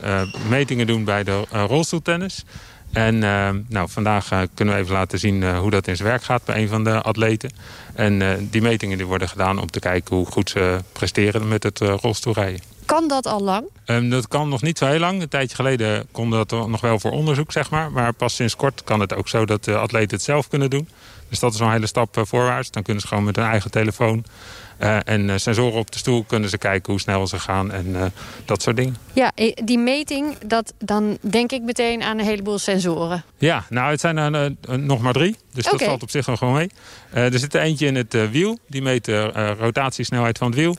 metingen 0.49 0.87
doen 0.87 1.03
bij 1.03 1.23
de 1.23 1.45
rolstoeltennis... 1.49 2.45
En 2.91 3.19
nou, 3.69 3.89
vandaag 3.89 4.29
kunnen 4.53 4.73
we 4.73 4.81
even 4.81 4.93
laten 4.93 5.19
zien 5.19 5.55
hoe 5.55 5.71
dat 5.71 5.87
in 5.87 5.95
zijn 5.95 6.07
werk 6.07 6.23
gaat 6.23 6.45
bij 6.45 6.61
een 6.61 6.67
van 6.67 6.83
de 6.83 7.01
atleten. 7.01 7.51
En 7.95 8.47
die 8.51 8.61
metingen 8.61 8.97
die 8.97 9.05
worden 9.05 9.29
gedaan 9.29 9.59
om 9.59 9.71
te 9.71 9.79
kijken 9.79 10.15
hoe 10.15 10.25
goed 10.25 10.49
ze 10.49 10.79
presteren 10.91 11.47
met 11.47 11.63
het 11.63 11.79
rolstoelrijden. 11.79 12.72
Kan 12.85 13.07
dat 13.07 13.25
al 13.25 13.41
lang? 13.41 13.65
Um, 13.85 14.09
dat 14.09 14.27
kan 14.27 14.49
nog 14.49 14.61
niet 14.61 14.77
zo 14.77 14.85
heel 14.85 14.99
lang. 14.99 15.21
Een 15.21 15.29
tijdje 15.29 15.55
geleden 15.55 16.07
kon 16.11 16.29
dat 16.29 16.51
nog 16.51 16.81
wel 16.81 16.99
voor 16.99 17.11
onderzoek, 17.11 17.51
zeg 17.51 17.69
maar. 17.69 17.91
Maar 17.91 18.13
pas 18.13 18.35
sinds 18.35 18.55
kort 18.55 18.83
kan 18.83 18.99
het 18.99 19.13
ook 19.15 19.27
zo 19.27 19.45
dat 19.45 19.63
de 19.63 19.77
atleten 19.77 20.17
het 20.17 20.25
zelf 20.25 20.47
kunnen 20.47 20.69
doen. 20.69 20.89
Dus 21.29 21.39
dat 21.39 21.53
is 21.53 21.59
een 21.59 21.71
hele 21.71 21.87
stap 21.87 22.21
voorwaarts. 22.21 22.71
Dan 22.71 22.83
kunnen 22.83 23.01
ze 23.01 23.07
gewoon 23.07 23.23
met 23.23 23.35
hun 23.35 23.45
eigen 23.45 23.71
telefoon 23.71 24.25
uh, 24.79 24.97
en 25.05 25.29
uh, 25.29 25.33
sensoren 25.37 25.79
op 25.79 25.91
de 25.91 25.97
stoel 25.97 26.23
kunnen 26.23 26.49
ze 26.49 26.57
kijken 26.57 26.91
hoe 26.91 27.01
snel 27.01 27.27
ze 27.27 27.39
gaan 27.39 27.71
en 27.71 27.87
uh, 27.87 28.05
dat 28.45 28.61
soort 28.61 28.75
dingen. 28.75 28.97
Ja, 29.13 29.31
die 29.63 29.77
meting, 29.77 30.37
dat, 30.45 30.73
dan 30.77 31.17
denk 31.21 31.51
ik 31.51 31.61
meteen 31.61 32.03
aan 32.03 32.19
een 32.19 32.25
heleboel 32.25 32.57
sensoren. 32.57 33.23
Ja, 33.37 33.65
nou 33.69 33.91
het 33.91 33.99
zijn 33.99 34.17
er 34.17 34.55
nog 34.79 35.01
maar 35.01 35.13
drie. 35.13 35.35
Dus 35.53 35.65
okay. 35.65 35.77
dat 35.77 35.87
valt 35.87 36.03
op 36.03 36.09
zich 36.09 36.25
gewoon 36.25 36.53
mee. 36.53 36.69
er 37.11 37.39
zit 37.39 37.53
er 37.53 37.61
eentje 37.61 37.85
in 37.85 37.95
het 37.95 38.29
wiel. 38.31 38.59
Die 38.67 38.81
meet 38.81 39.05
de 39.05 39.53
rotatiesnelheid 39.59 40.37
van 40.37 40.47
het 40.47 40.55
wiel. 40.55 40.75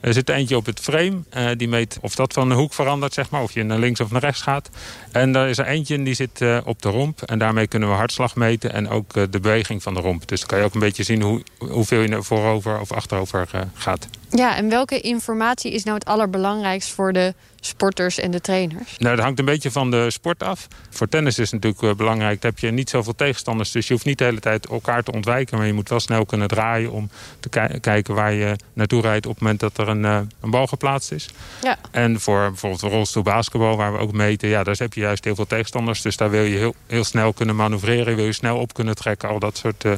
Er 0.00 0.12
zit 0.12 0.28
eentje 0.28 0.56
op 0.56 0.66
het 0.66 0.80
frame. 0.80 1.22
Uh, 1.36 1.50
die 1.56 1.68
meet 1.68 1.98
of 2.00 2.14
dat 2.14 2.32
van 2.32 2.48
de 2.48 2.54
hoek 2.54 2.72
verandert, 2.72 3.14
zeg 3.14 3.30
maar. 3.30 3.42
Of 3.42 3.52
je 3.52 3.62
naar 3.62 3.78
links 3.78 4.00
of 4.00 4.10
naar 4.10 4.20
rechts 4.20 4.42
gaat. 4.42 4.70
En 5.12 5.36
er 5.36 5.48
is 5.48 5.58
er 5.58 5.66
eentje 5.66 6.02
die 6.02 6.14
zit 6.14 6.40
uh, 6.40 6.58
op 6.64 6.82
de 6.82 6.88
romp. 6.88 7.22
En 7.22 7.38
daarmee 7.38 7.66
kunnen 7.66 7.88
we 7.88 7.94
hartslag 7.94 8.36
meten. 8.36 8.72
En 8.72 8.88
ook 8.88 9.16
uh, 9.16 9.22
de 9.30 9.40
beweging 9.40 9.82
van 9.82 9.94
de 9.94 10.00
romp. 10.00 10.28
Dus 10.28 10.40
dan 10.40 10.48
kan 10.48 10.58
je 10.58 10.64
ook 10.64 10.74
een 10.74 10.80
beetje 10.80 11.02
zien 11.02 11.22
hoe, 11.22 11.42
hoeveel 11.58 12.00
je 12.00 12.22
voorover 12.22 12.80
of 12.80 12.92
achterover 12.92 13.48
gaat. 13.74 14.08
Ja, 14.30 14.56
en 14.56 14.68
welke 14.68 15.00
informatie 15.00 15.72
is 15.72 15.84
nou 15.84 15.96
het 15.96 16.06
allerbelangrijkst 16.06 16.90
voor 16.90 17.12
de 17.12 17.34
sporters 17.60 18.18
en 18.18 18.30
de 18.30 18.40
trainers? 18.40 18.98
Nou, 18.98 19.16
dat 19.16 19.24
hangt 19.24 19.38
een 19.38 19.44
beetje 19.44 19.70
van 19.70 19.90
de 19.90 20.10
sport 20.10 20.42
af. 20.42 20.66
Voor 20.90 21.08
tennis 21.08 21.38
is 21.38 21.50
het 21.50 21.62
natuurlijk 21.62 21.96
belangrijk. 21.96 22.40
Dan 22.40 22.50
heb 22.50 22.58
je 22.60 22.70
niet 22.70 22.90
zoveel 22.90 23.14
tegenstanders. 23.14 23.70
Dus 23.70 23.86
je 23.86 23.92
hoeft 23.92 24.04
niet 24.04 24.18
de 24.18 24.24
hele 24.24 24.40
tijd 24.40 24.66
elkaar 24.66 25.02
te 25.02 25.12
ontwijken. 25.12 25.58
Maar 25.58 25.66
je 25.66 25.72
moet 25.72 25.88
wel 25.88 26.00
snel 26.00 26.26
kunnen 26.26 26.48
draaien 26.48 26.90
om 26.90 27.10
te 27.40 27.78
kijken 27.80 28.14
waar 28.14 28.32
je 28.32 28.56
naartoe 28.72 29.00
rijdt 29.00 29.26
op 29.26 29.32
het 29.32 29.40
moment 29.40 29.60
dat 29.60 29.78
er 29.78 29.88
een, 29.88 30.04
uh, 30.04 30.20
een 30.40 30.50
bal 30.50 30.66
geplaatst 30.66 31.12
is. 31.12 31.28
Ja. 31.62 31.76
En 31.90 32.20
voor 32.20 32.48
bijvoorbeeld 32.48 32.82
rolstoel 32.82 33.22
basketbal, 33.22 33.76
waar 33.76 33.92
we 33.92 33.98
ook 33.98 34.12
meten, 34.12 34.48
ja, 34.48 34.62
daar 34.62 34.76
heb 34.78 34.94
je 34.94 35.00
juist 35.00 35.24
heel 35.24 35.34
veel 35.34 35.46
tegenstanders. 35.46 36.02
Dus 36.02 36.16
daar 36.16 36.30
wil 36.30 36.42
je 36.42 36.56
heel, 36.56 36.74
heel 36.86 37.04
snel 37.04 37.32
kunnen 37.32 37.56
manoeuvreren. 37.56 38.16
Wil 38.16 38.24
je 38.24 38.32
snel 38.32 38.58
op 38.58 38.74
kunnen 38.74 38.94
trekken. 38.94 39.28
Al 39.28 39.38
dat 39.38 39.56
soort 39.56 39.84
uh, 39.84 39.92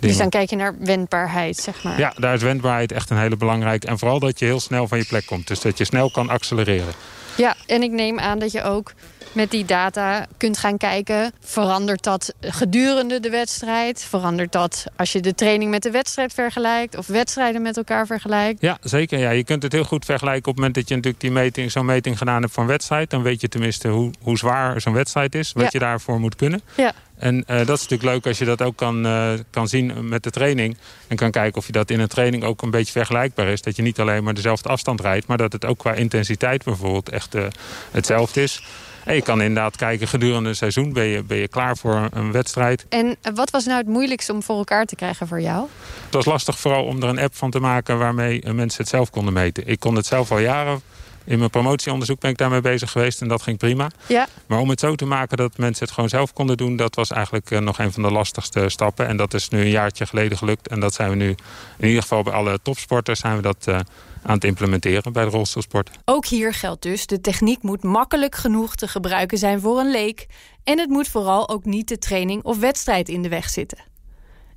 dus 0.00 0.16
dan 0.16 0.28
kijk 0.28 0.50
je 0.50 0.56
naar 0.56 0.74
wendbaarheid, 0.78 1.56
zeg 1.56 1.82
maar. 1.82 1.98
Ja, 1.98 2.12
daar 2.16 2.34
is 2.34 2.42
wendbaarheid 2.42 2.92
echt 2.92 3.10
een 3.10 3.18
hele 3.18 3.36
belangrijke. 3.36 3.86
En 3.86 3.98
vooral 3.98 4.18
dat 4.18 4.38
je 4.38 4.44
heel 4.44 4.60
snel 4.60 4.88
van 4.88 4.98
je 4.98 5.04
plek 5.04 5.26
komt. 5.26 5.46
Dus 5.46 5.60
dat 5.60 5.78
je 5.78 5.84
snel 5.84 6.10
kan 6.10 6.28
accelereren. 6.28 6.92
Ja, 7.36 7.56
en 7.66 7.82
ik 7.82 7.90
neem 7.90 8.18
aan 8.18 8.38
dat 8.38 8.52
je 8.52 8.62
ook 8.62 8.92
met 9.32 9.50
die 9.50 9.64
data 9.64 10.26
kunt 10.36 10.58
gaan 10.58 10.76
kijken... 10.76 11.32
verandert 11.40 12.02
dat 12.02 12.34
gedurende 12.40 13.20
de 13.20 13.30
wedstrijd? 13.30 14.04
Verandert 14.08 14.52
dat 14.52 14.84
als 14.96 15.12
je 15.12 15.20
de 15.20 15.34
training 15.34 15.70
met 15.70 15.82
de 15.82 15.90
wedstrijd 15.90 16.32
vergelijkt... 16.32 16.96
of 16.96 17.06
wedstrijden 17.06 17.62
met 17.62 17.76
elkaar 17.76 18.06
vergelijkt? 18.06 18.60
Ja, 18.60 18.78
zeker. 18.80 19.18
Ja. 19.18 19.30
Je 19.30 19.44
kunt 19.44 19.62
het 19.62 19.72
heel 19.72 19.84
goed 19.84 20.04
vergelijken 20.04 20.40
op 20.40 20.46
het 20.46 20.56
moment 20.56 20.74
dat 20.74 20.88
je 20.88 20.94
natuurlijk 20.94 21.22
die 21.22 21.30
meting, 21.30 21.70
zo'n 21.70 21.86
meting 21.86 22.18
gedaan 22.18 22.42
hebt 22.42 22.56
een 22.56 22.66
wedstrijd. 22.66 23.10
Dan 23.10 23.22
weet 23.22 23.40
je 23.40 23.48
tenminste 23.48 23.88
hoe, 23.88 24.10
hoe 24.22 24.38
zwaar 24.38 24.80
zo'n 24.80 24.92
wedstrijd 24.92 25.34
is. 25.34 25.52
Wat 25.52 25.72
je 25.72 25.78
daarvoor 25.78 26.20
moet 26.20 26.36
kunnen. 26.36 26.62
Ja. 26.74 26.92
En 27.18 27.36
uh, 27.36 27.56
dat 27.56 27.76
is 27.76 27.88
natuurlijk 27.88 28.02
leuk 28.02 28.26
als 28.26 28.38
je 28.38 28.44
dat 28.44 28.62
ook 28.62 28.76
kan, 28.76 29.06
uh, 29.06 29.32
kan 29.50 29.68
zien 29.68 30.08
met 30.08 30.22
de 30.22 30.30
training. 30.30 30.76
En 31.06 31.16
kan 31.16 31.30
kijken 31.30 31.58
of 31.58 31.66
je 31.66 31.72
dat 31.72 31.90
in 31.90 32.00
een 32.00 32.08
training 32.08 32.44
ook 32.44 32.62
een 32.62 32.70
beetje 32.70 32.92
vergelijkbaar 32.92 33.46
is. 33.46 33.62
Dat 33.62 33.76
je 33.76 33.82
niet 33.82 34.00
alleen 34.00 34.24
maar 34.24 34.34
dezelfde 34.34 34.68
afstand 34.68 35.00
rijdt... 35.00 35.26
maar 35.26 35.36
dat 35.36 35.52
het 35.52 35.64
ook 35.64 35.78
qua 35.78 35.92
intensiteit 35.92 36.64
bijvoorbeeld 36.64 37.08
echt 37.08 37.34
uh, 37.34 37.46
hetzelfde 37.90 38.42
is. 38.42 38.62
En 39.04 39.14
je 39.14 39.22
kan 39.22 39.42
inderdaad 39.42 39.76
kijken 39.76 40.08
gedurende 40.08 40.48
een 40.48 40.56
seizoen 40.56 40.92
ben 40.92 41.04
je, 41.04 41.22
ben 41.22 41.36
je 41.36 41.48
klaar 41.48 41.76
voor 41.76 42.08
een 42.12 42.32
wedstrijd. 42.32 42.86
En 42.88 43.16
wat 43.34 43.50
was 43.50 43.64
nou 43.64 43.78
het 43.78 43.86
moeilijkste 43.86 44.32
om 44.32 44.42
voor 44.42 44.56
elkaar 44.56 44.84
te 44.84 44.96
krijgen 44.96 45.28
voor 45.28 45.40
jou? 45.40 45.66
Het 46.04 46.14
was 46.14 46.24
lastig 46.24 46.58
vooral 46.58 46.84
om 46.84 47.02
er 47.02 47.08
een 47.08 47.18
app 47.18 47.34
van 47.34 47.50
te 47.50 47.60
maken 47.60 47.98
waarmee 47.98 48.52
mensen 48.52 48.80
het 48.80 48.88
zelf 48.88 49.10
konden 49.10 49.32
meten. 49.32 49.66
Ik 49.66 49.80
kon 49.80 49.94
het 49.94 50.06
zelf 50.06 50.30
al 50.30 50.38
jaren 50.38 50.80
in 51.28 51.38
mijn 51.38 51.50
promotieonderzoek 51.50 52.20
ben 52.20 52.30
ik 52.30 52.38
daarmee 52.38 52.60
bezig 52.60 52.90
geweest 52.90 53.20
en 53.20 53.28
dat 53.28 53.42
ging 53.42 53.58
prima. 53.58 53.90
Ja. 54.06 54.26
Maar 54.46 54.58
om 54.58 54.68
het 54.68 54.80
zo 54.80 54.94
te 54.94 55.04
maken 55.04 55.36
dat 55.36 55.58
mensen 55.58 55.84
het 55.84 55.94
gewoon 55.94 56.08
zelf 56.08 56.32
konden 56.32 56.56
doen... 56.56 56.76
dat 56.76 56.94
was 56.94 57.10
eigenlijk 57.10 57.50
eh, 57.50 57.58
nog 57.58 57.78
een 57.78 57.92
van 57.92 58.02
de 58.02 58.10
lastigste 58.10 58.68
stappen. 58.68 59.06
En 59.06 59.16
dat 59.16 59.34
is 59.34 59.48
nu 59.48 59.60
een 59.60 59.70
jaartje 59.70 60.06
geleden 60.06 60.38
gelukt. 60.38 60.68
En 60.68 60.80
dat 60.80 60.94
zijn 60.94 61.10
we 61.10 61.16
nu, 61.16 61.34
in 61.78 61.88
ieder 61.88 62.02
geval 62.02 62.22
bij 62.22 62.32
alle 62.32 62.58
topsporters... 62.62 63.20
zijn 63.20 63.36
we 63.36 63.42
dat 63.42 63.66
uh, 63.68 63.74
aan 64.22 64.34
het 64.34 64.44
implementeren 64.44 65.12
bij 65.12 65.24
de 65.24 65.30
rolstoelsport. 65.30 65.90
Ook 66.04 66.26
hier 66.26 66.54
geldt 66.54 66.82
dus, 66.82 67.06
de 67.06 67.20
techniek 67.20 67.62
moet 67.62 67.82
makkelijk 67.82 68.34
genoeg 68.34 68.74
te 68.74 68.88
gebruiken 68.88 69.38
zijn 69.38 69.60
voor 69.60 69.78
een 69.78 69.90
leek. 69.90 70.26
En 70.64 70.78
het 70.78 70.88
moet 70.88 71.08
vooral 71.08 71.48
ook 71.48 71.64
niet 71.64 71.88
de 71.88 71.98
training 71.98 72.42
of 72.42 72.58
wedstrijd 72.58 73.08
in 73.08 73.22
de 73.22 73.28
weg 73.28 73.48
zitten. 73.48 73.78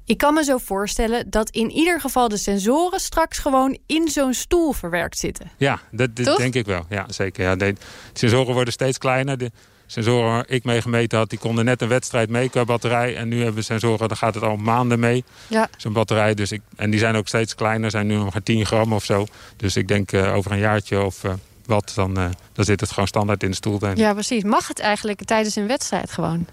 Ik 0.06 0.18
kan 0.18 0.34
me 0.34 0.44
zo 0.44 0.58
voorstellen 0.58 1.30
dat 1.30 1.50
in 1.50 1.72
ieder 1.72 2.00
geval 2.00 2.28
de 2.28 2.38
sensoren 2.38 3.00
straks 3.00 3.38
gewoon 3.38 3.78
in 3.86 4.08
zo'n 4.08 4.34
stoel 4.34 4.72
verwerkt 4.72 5.18
zitten. 5.18 5.52
Ja, 5.58 5.80
dat, 5.92 6.16
denk 6.16 6.54
ik 6.54 6.66
wel. 6.66 6.86
Ja, 6.90 7.06
zeker. 7.10 7.44
Ja, 7.44 7.56
de 7.56 7.76
sensoren 8.14 8.54
worden 8.54 8.74
steeds 8.74 8.98
kleiner. 8.98 9.38
De 9.38 9.52
sensoren 9.86 10.32
waar 10.32 10.46
ik 10.48 10.64
mee 10.64 10.82
gemeten 10.82 11.18
had, 11.18 11.30
die 11.30 11.40
konden 11.40 11.66
net 11.66 11.82
een 11.82 11.88
wedstrijd 11.88 12.30
mee 12.30 12.50
qua 12.50 12.66
batterij. 12.66 13.16
En 13.16 13.28
nu 13.28 13.38
hebben 13.38 13.56
we 13.56 13.62
sensoren, 13.62 14.08
daar 14.08 14.18
gaat 14.18 14.34
het 14.34 14.44
al 14.44 14.56
maanden 14.56 15.00
mee. 15.00 15.24
Ja. 15.48 15.70
Zo'n 15.78 15.94
batterij. 15.94 16.34
Dus 16.34 16.52
ik, 16.52 16.62
en 16.76 16.90
die 16.90 17.00
zijn 17.00 17.16
ook 17.16 17.28
steeds 17.28 17.56
kleiner, 17.56 17.92
zijn 17.92 18.08
nu 18.08 18.16
nog 18.16 18.34
maar 18.34 18.44
10 18.44 18.66
gram 18.66 18.94
of 18.94 19.06
zo. 19.06 19.26
Dus 19.56 19.76
ik 19.76 19.88
denk 19.88 20.12
uh, 20.12 20.36
over 20.36 20.52
een 20.52 20.60
jaartje 20.60 21.04
of 21.04 21.24
uh, 21.24 21.32
wat, 21.66 21.92
dan, 21.96 22.20
uh, 22.20 22.30
dan 22.54 22.66
zit 22.66 22.80
het 22.80 22.90
gewoon 22.90 23.08
standaard 23.08 23.44
in 23.44 23.50
de 23.50 23.56
stoel. 23.56 23.80
Ja, 23.96 24.14
precies. 24.14 24.44
Mag 24.44 24.68
het 24.68 24.80
eigenlijk 24.80 25.24
tijdens 25.24 25.56
een 25.56 25.68
wedstrijd 25.68 26.12
gewoon? 26.12 26.46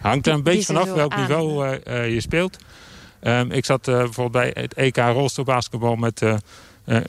Hangt 0.00 0.26
er 0.26 0.32
een 0.32 0.42
beetje 0.42 0.64
vanaf 0.64 0.92
welk 0.92 1.16
niveau 1.16 1.68
je 2.06 2.20
speelt. 2.20 2.56
Um, 3.22 3.50
ik 3.50 3.64
zat 3.64 3.88
uh, 3.88 3.96
bijvoorbeeld 3.96 4.44
bij 4.54 4.62
het 4.62 4.74
EK 4.74 4.96
rolstoelbasketbal 4.96 5.96
met 5.96 6.22
uh, 6.22 6.34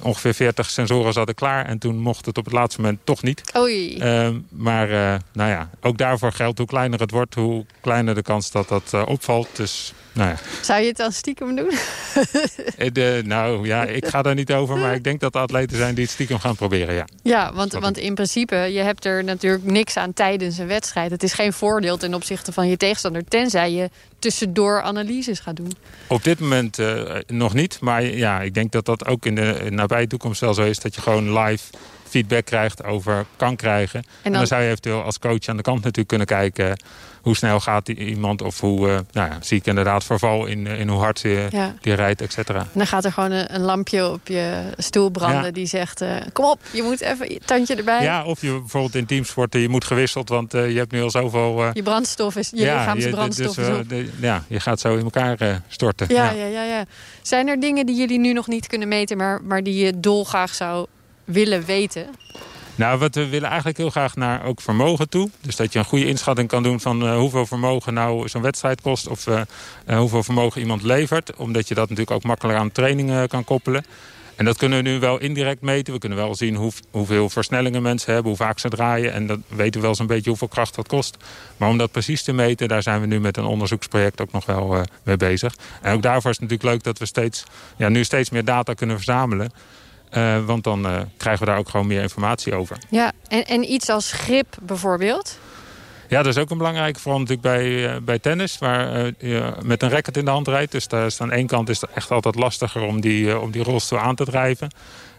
ongeveer 0.01 0.33
40 0.33 0.69
sensoren 0.69 1.13
zaten 1.13 1.35
klaar. 1.35 1.65
En 1.65 1.77
toen 1.77 1.97
mocht 1.97 2.25
het 2.25 2.37
op 2.37 2.45
het 2.45 2.53
laatste 2.53 2.81
moment 2.81 2.99
toch 3.03 3.23
niet. 3.23 3.41
Oei. 3.57 4.01
Um, 4.01 4.47
maar 4.49 4.87
nou 5.33 5.49
ja, 5.49 5.69
ook 5.81 5.97
daarvoor 5.97 6.31
geldt 6.31 6.57
hoe 6.57 6.67
kleiner 6.67 6.99
het 6.99 7.11
wordt, 7.11 7.35
hoe 7.35 7.65
kleiner 7.81 8.15
de 8.15 8.21
kans 8.21 8.51
dat 8.51 8.67
dat 8.67 8.93
opvalt. 9.05 9.55
Dus 9.55 9.93
nou 10.19 10.31
ja. 10.31 10.37
Zou 10.61 10.81
je 10.81 10.87
het 10.87 10.97
dan 10.97 11.11
stiekem 11.11 11.55
doen? 11.55 11.71
De, 12.93 13.21
nou 13.25 13.67
ja, 13.67 13.85
ik 13.85 14.07
ga 14.07 14.21
daar 14.21 14.35
niet 14.35 14.51
over. 14.51 14.77
Maar 14.77 14.93
ik 14.93 15.03
denk 15.03 15.19
dat 15.19 15.35
er 15.35 15.41
atleten 15.41 15.77
zijn 15.77 15.95
die 15.95 16.03
het 16.03 16.13
stiekem 16.13 16.39
gaan 16.39 16.55
proberen, 16.55 16.95
ja. 16.95 17.05
Ja, 17.23 17.53
want, 17.53 17.73
want 17.73 17.97
in 17.97 18.13
principe, 18.13 18.55
je 18.55 18.79
hebt 18.79 19.05
er 19.05 19.23
natuurlijk 19.23 19.63
niks 19.63 19.97
aan 19.97 20.13
tijdens 20.13 20.57
een 20.57 20.67
wedstrijd. 20.67 21.11
Het 21.11 21.23
is 21.23 21.33
geen 21.33 21.53
voordeel 21.53 21.97
ten 21.97 22.13
opzichte 22.13 22.51
van 22.51 22.67
je 22.67 22.77
tegenstander. 22.77 23.23
Tenzij 23.27 23.71
je 23.71 23.89
tussendoor 24.19 24.81
analyses 24.81 25.39
gaat 25.39 25.55
doen. 25.55 25.71
Op 26.07 26.23
dit 26.23 26.39
moment 26.39 26.79
uh, 26.79 27.15
nog 27.27 27.53
niet. 27.53 27.79
Maar 27.79 28.03
ja, 28.03 28.41
ik 28.41 28.53
denk 28.53 28.71
dat 28.71 28.85
dat 28.85 29.05
ook 29.05 29.25
in 29.25 29.35
de 29.35 29.65
nabije 29.69 30.07
toekomst 30.07 30.41
wel 30.41 30.53
zo 30.53 30.63
is. 30.63 30.79
Dat 30.79 30.95
je 30.95 31.01
gewoon 31.01 31.39
live 31.39 31.63
feedback 32.09 32.45
krijgt 32.45 32.83
over 32.83 33.25
kan 33.35 33.55
krijgen. 33.55 33.99
En 33.99 34.05
dan, 34.23 34.31
en 34.31 34.37
dan 34.37 34.47
zou 34.47 34.61
je 34.61 34.67
eventueel 34.67 35.01
als 35.01 35.19
coach 35.19 35.47
aan 35.47 35.57
de 35.57 35.63
kant 35.63 35.77
natuurlijk 35.77 36.07
kunnen 36.07 36.27
kijken 36.27 36.77
hoe 37.21 37.35
snel 37.35 37.59
gaat 37.59 37.85
die, 37.85 37.95
iemand 37.95 38.41
of 38.41 38.59
hoe 38.59 38.87
uh, 38.87 38.99
nou 39.11 39.29
ja, 39.29 39.37
zie 39.41 39.57
ik 39.57 39.65
inderdaad 39.65 40.03
verval 40.03 40.45
in, 40.45 40.67
in 40.67 40.87
hoe 40.87 40.99
hard 40.99 41.21
die, 41.21 41.37
die 41.81 41.93
rijdt, 41.93 42.21
et 42.21 42.33
cetera. 42.33 42.67
Dan 42.71 42.87
gaat 42.87 43.05
er 43.05 43.11
gewoon 43.11 43.31
een, 43.31 43.55
een 43.55 43.61
lampje 43.61 44.09
op 44.09 44.27
je 44.27 44.63
stoel 44.77 45.09
branden 45.09 45.53
die 45.53 45.65
zegt... 45.65 46.01
Uh, 46.01 46.15
kom 46.33 46.45
op, 46.45 46.59
je 46.71 46.83
moet 46.83 47.01
even 47.01 47.31
je 47.31 47.39
tandje 47.45 47.75
erbij. 47.75 48.03
Ja, 48.03 48.23
of 48.23 48.41
je 48.41 48.51
bijvoorbeeld 48.59 48.95
in 48.95 49.05
teamsporten, 49.05 49.59
je 49.59 49.69
moet 49.69 49.85
gewisseld... 49.85 50.29
want 50.29 50.55
uh, 50.55 50.71
je 50.71 50.77
hebt 50.77 50.91
nu 50.91 51.01
al 51.01 51.09
zoveel... 51.09 51.69
je 51.73 51.83
brandstof 51.83 52.35
is, 52.35 52.49
je 52.49 52.61
ja, 52.61 52.77
lichaamsbrandstof 52.77 53.55
dus, 53.55 53.67
is 53.67 53.87
de, 53.87 54.09
ja, 54.19 54.43
je 54.47 54.59
gaat 54.59 54.79
zo 54.79 54.95
in 54.95 55.03
elkaar 55.03 55.61
storten. 55.67 56.07
Ja, 56.09 56.29
ja. 56.31 56.45
Ja, 56.45 56.63
ja, 56.63 56.85
Zijn 57.21 57.47
er 57.47 57.59
dingen 57.59 57.85
die 57.85 57.95
jullie 57.95 58.19
nu 58.19 58.33
nog 58.33 58.47
niet 58.47 58.67
kunnen 58.67 58.87
meten... 58.87 59.17
maar, 59.17 59.41
maar 59.43 59.63
die 59.63 59.85
je 59.85 59.99
dolgraag 59.99 60.53
zou 60.53 60.87
willen 61.31 61.65
weten? 61.65 62.07
Nou, 62.75 62.99
wat 62.99 63.15
we 63.15 63.27
willen 63.27 63.47
eigenlijk 63.47 63.77
heel 63.77 63.89
graag 63.89 64.15
naar 64.15 64.45
ook 64.45 64.61
vermogen 64.61 65.09
toe. 65.09 65.29
Dus 65.41 65.55
dat 65.55 65.73
je 65.73 65.79
een 65.79 65.85
goede 65.85 66.05
inschatting 66.05 66.47
kan 66.47 66.63
doen 66.63 66.79
van 66.79 67.03
uh, 67.03 67.17
hoeveel 67.17 67.45
vermogen 67.45 67.93
nou 67.93 68.27
zo'n 68.27 68.41
wedstrijd 68.41 68.81
kost. 68.81 69.07
Of 69.07 69.27
uh, 69.27 69.41
uh, 69.87 69.97
hoeveel 69.97 70.23
vermogen 70.23 70.61
iemand 70.61 70.83
levert. 70.83 71.35
Omdat 71.35 71.67
je 71.67 71.73
dat 71.73 71.89
natuurlijk 71.89 72.15
ook 72.15 72.23
makkelijk 72.23 72.59
aan 72.59 72.71
trainingen 72.71 73.27
kan 73.27 73.43
koppelen. 73.43 73.85
En 74.35 74.45
dat 74.45 74.57
kunnen 74.57 74.83
we 74.83 74.89
nu 74.89 74.99
wel 74.99 75.19
indirect 75.19 75.61
meten. 75.61 75.93
We 75.93 75.99
kunnen 75.99 76.17
wel 76.17 76.35
zien 76.35 76.55
hoe, 76.55 76.71
hoeveel 76.91 77.29
versnellingen 77.29 77.81
mensen 77.81 78.13
hebben, 78.13 78.31
hoe 78.31 78.41
vaak 78.41 78.59
ze 78.59 78.69
draaien. 78.69 79.13
En 79.13 79.27
dan 79.27 79.43
weten 79.47 79.81
we 79.81 79.85
wel 79.85 79.95
zo'n 79.95 80.07
beetje 80.07 80.29
hoeveel 80.29 80.47
kracht 80.47 80.75
dat 80.75 80.87
kost. 80.87 81.17
Maar 81.57 81.69
om 81.69 81.77
dat 81.77 81.91
precies 81.91 82.23
te 82.23 82.33
meten, 82.33 82.67
daar 82.67 82.83
zijn 82.83 83.01
we 83.01 83.07
nu 83.07 83.19
met 83.19 83.37
een 83.37 83.45
onderzoeksproject 83.45 84.21
ook 84.21 84.31
nog 84.31 84.45
wel 84.45 84.85
mee 85.03 85.17
bezig. 85.17 85.55
En 85.81 85.93
ook 85.93 86.01
daarvoor 86.01 86.31
is 86.31 86.39
het 86.39 86.49
natuurlijk 86.49 86.75
leuk 86.75 86.83
dat 86.83 86.97
we 86.97 87.05
steeds, 87.05 87.43
ja, 87.77 87.89
nu 87.89 88.03
steeds 88.03 88.29
meer 88.29 88.45
data 88.45 88.73
kunnen 88.73 88.95
verzamelen. 88.95 89.51
Uh, 90.13 90.45
want 90.45 90.63
dan 90.63 90.85
uh, 90.85 90.99
krijgen 91.17 91.45
we 91.45 91.51
daar 91.51 91.59
ook 91.59 91.69
gewoon 91.69 91.87
meer 91.87 92.01
informatie 92.01 92.55
over. 92.55 92.77
Ja, 92.89 93.11
en, 93.27 93.45
en 93.45 93.71
iets 93.71 93.89
als 93.89 94.11
grip 94.11 94.57
bijvoorbeeld? 94.61 95.39
Ja, 96.07 96.23
dat 96.23 96.35
is 96.35 96.41
ook 96.41 96.49
een 96.49 96.57
belangrijke. 96.57 96.99
Vooral 96.99 97.19
natuurlijk 97.19 97.47
bij, 97.47 97.65
uh, 97.65 98.01
bij 98.01 98.19
tennis, 98.19 98.57
waar 98.57 99.11
je 99.17 99.53
met 99.63 99.83
een 99.83 99.89
racket 99.89 100.17
in 100.17 100.25
de 100.25 100.31
hand 100.31 100.47
rijdt. 100.47 100.71
Dus 100.71 100.87
daar 100.87 101.05
is 101.05 101.21
aan 101.21 101.31
één 101.31 101.47
kant 101.47 101.69
is 101.69 101.81
het 101.81 101.89
echt 101.93 102.11
altijd 102.11 102.35
lastiger 102.35 102.81
om 102.81 103.01
die, 103.01 103.39
om 103.39 103.51
die 103.51 103.63
rolstoel 103.63 103.99
aan 103.99 104.15
te 104.15 104.25
drijven. 104.25 104.69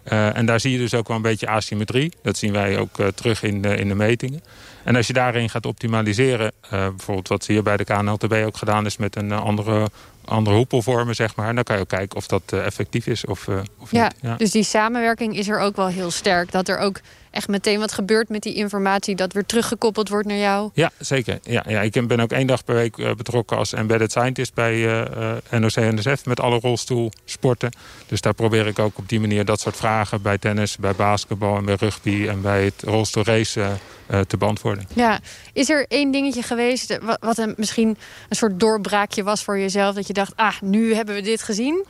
en 0.04 0.47
daar 0.47 0.61
zie 0.61 0.73
je 0.73 0.78
dus 0.78 0.94
ook 0.94 1.09
wel 1.09 1.16
een 1.16 1.23
beetje 1.23 1.49
asymmetrie. 1.49 2.12
Dat 2.23 2.37
zien 2.37 2.52
wij 2.52 2.78
ook 2.78 2.97
terug 3.14 3.42
in, 3.42 3.64
in 3.64 3.88
de 3.88 3.94
metingen. 3.94 4.42
En 4.85 4.97
als 4.97 5.06
je 5.06 5.12
daarin 5.12 5.50
gaat 5.50 5.66
optimaliseren, 5.66 6.52
bijvoorbeeld 6.70 7.28
wat 7.28 7.47
hier 7.47 7.62
bij 7.62 7.76
de 7.76 7.85
KNLTB 7.85 8.32
ook 8.32 8.56
gedaan 8.56 8.87
is 8.87 8.97
met 8.97 9.16
een 9.16 9.32
andere 9.32 9.88
andere 10.30 10.56
hoepelvormen, 10.56 11.14
zeg 11.14 11.37
maar. 11.37 11.49
En 11.49 11.54
dan 11.54 11.64
kan 11.64 11.76
je 11.76 11.82
ook 11.82 11.88
kijken 11.88 12.16
of 12.16 12.26
dat 12.26 12.42
effectief 12.52 13.06
is 13.06 13.25
of, 13.25 13.49
of 13.78 13.90
ja, 13.90 14.04
niet. 14.04 14.14
Ja, 14.20 14.37
dus 14.37 14.50
die 14.50 14.62
samenwerking 14.62 15.37
is 15.37 15.49
er 15.49 15.58
ook 15.58 15.76
wel 15.76 15.87
heel 15.87 16.10
sterk. 16.10 16.52
Dat 16.52 16.68
er 16.68 16.78
ook 16.78 17.00
echt 17.30 17.49
meteen 17.49 17.78
wat 17.78 17.92
gebeurt 17.92 18.28
met 18.28 18.42
die 18.42 18.54
informatie... 18.54 19.16
dat 19.16 19.32
weer 19.32 19.46
teruggekoppeld 19.46 20.08
wordt 20.08 20.26
naar 20.26 20.37
jou. 20.37 20.70
Ja, 20.75 20.90
zeker. 20.99 21.38
Ja, 21.42 21.64
ja, 21.68 21.80
ik 21.80 22.06
ben 22.08 22.20
ook 22.20 22.32
één 22.32 22.46
dag 22.46 22.64
per 22.64 22.75
week 22.75 22.96
betrokken 22.96 23.56
als 23.56 23.72
embedded 23.72 24.10
scientist... 24.10 24.54
bij 24.54 25.06
NOC-NSF 25.50 26.25
met 26.25 26.40
alle 26.40 26.58
rolstoelsporten. 26.58 27.72
Dus 28.06 28.20
daar 28.20 28.34
probeer 28.34 28.66
ik 28.66 28.78
ook 28.78 28.99
op 28.99 29.08
die 29.08 29.20
manier 29.20 29.44
dat 29.44 29.60
soort 29.60 29.76
vragen... 29.76 30.22
bij 30.22 30.38
tennis, 30.38 30.76
bij 30.76 30.94
basketbal 30.94 31.56
en 31.56 31.64
bij 31.64 31.75
rugby 31.75 32.26
en 32.28 32.40
bij 32.40 32.64
het 32.64 32.82
rolstoelracen 32.82 33.78
uh, 34.10 34.20
te 34.20 34.37
beantwoorden. 34.37 34.88
Ja, 34.94 35.20
is 35.52 35.70
er 35.70 35.84
één 35.88 36.10
dingetje 36.10 36.42
geweest 36.42 36.99
wat, 37.20 37.38
een, 37.38 37.54
misschien 37.56 37.88
een 38.28 38.37
soort 38.37 38.60
doorbraakje 38.60 39.22
was 39.22 39.44
voor 39.44 39.58
jezelf... 39.58 39.94
dat 39.94 40.06
je 40.06 40.12
dacht, 40.25 40.37
ah, 40.37 40.61
nu 40.61 40.95
hebben 40.95 41.15
we 41.15 41.21
dit 41.21 41.43
gezien. 41.43 41.87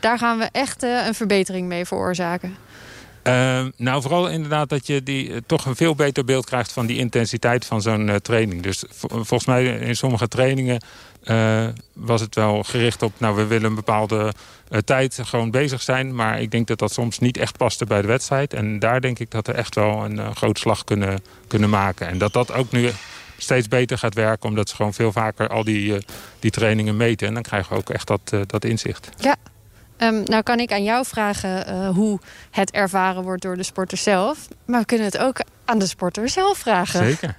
Daar 0.00 0.18
gaan 0.18 0.38
we 0.38 0.48
echt 0.52 0.84
uh, 0.84 1.06
een 1.06 1.14
verbetering 1.14 1.68
mee 1.68 1.84
veroorzaken. 1.84 2.56
Uh, 3.24 3.66
nou, 3.76 4.02
vooral 4.02 4.28
inderdaad 4.28 4.68
dat 4.68 4.86
je 4.86 5.02
die, 5.02 5.28
uh, 5.28 5.36
toch 5.46 5.66
een 5.66 5.76
veel 5.76 5.94
beter 5.94 6.24
beeld 6.24 6.46
krijgt... 6.46 6.72
van 6.72 6.86
die 6.86 6.98
intensiteit 6.98 7.64
van 7.64 7.82
zo'n 7.82 8.08
uh, 8.08 8.14
training. 8.14 8.62
Dus 8.62 8.84
volgens 8.98 9.44
mij 9.44 9.64
in 9.64 9.96
sommige 9.96 10.28
trainingen 10.28 10.82
was 11.92 12.20
het 12.20 12.34
wel 12.34 12.62
gericht 12.62 13.02
op... 13.02 13.12
nou, 13.18 13.36
we 13.36 13.46
willen 13.46 13.68
een 13.68 13.74
bepaalde 13.74 14.32
tijd 14.84 15.18
gewoon 15.22 15.50
bezig 15.50 15.82
zijn. 15.82 16.14
Maar 16.14 16.40
ik 16.40 16.50
denk 16.50 16.66
dat 16.66 16.78
dat 16.78 16.92
soms 16.92 17.18
niet 17.18 17.36
echt 17.36 17.56
paste 17.56 17.84
bij 17.84 18.00
de 18.00 18.08
wedstrijd. 18.08 18.54
En 18.54 18.78
daar 18.78 19.00
denk 19.00 19.18
ik 19.18 19.30
dat 19.30 19.46
we 19.46 19.52
echt 19.52 19.74
wel 19.74 20.04
een 20.04 20.36
groot 20.36 20.58
slag 20.58 20.84
kunnen, 20.84 21.22
kunnen 21.46 21.70
maken. 21.70 22.08
En 22.08 22.18
dat 22.18 22.32
dat 22.32 22.52
ook 22.52 22.70
nu 22.72 22.90
steeds 23.42 23.68
beter 23.68 23.98
gaat 23.98 24.14
werken... 24.14 24.48
omdat 24.48 24.68
ze 24.68 24.74
gewoon 24.74 24.94
veel 24.94 25.12
vaker 25.12 25.48
al 25.48 25.64
die, 25.64 26.04
die 26.38 26.50
trainingen 26.50 26.96
meten. 26.96 27.26
En 27.26 27.34
dan 27.34 27.42
krijgen 27.42 27.72
we 27.72 27.78
ook 27.78 27.90
echt 27.90 28.06
dat, 28.06 28.34
dat 28.46 28.64
inzicht. 28.64 29.08
Ja, 29.16 29.36
Um, 30.02 30.22
nou 30.24 30.42
kan 30.42 30.58
ik 30.60 30.72
aan 30.72 30.82
jou 30.82 31.04
vragen 31.06 31.68
uh, 31.68 31.88
hoe 31.88 32.18
het 32.50 32.70
ervaren 32.70 33.22
wordt 33.22 33.42
door 33.42 33.56
de 33.56 33.62
sporter 33.62 33.98
zelf. 33.98 34.48
Maar 34.64 34.80
we 34.80 34.86
kunnen 34.86 35.06
het 35.06 35.18
ook 35.18 35.40
aan 35.64 35.78
de 35.78 35.86
sporter 35.86 36.28
zelf 36.28 36.58
vragen. 36.58 37.04
Zeker. 37.04 37.36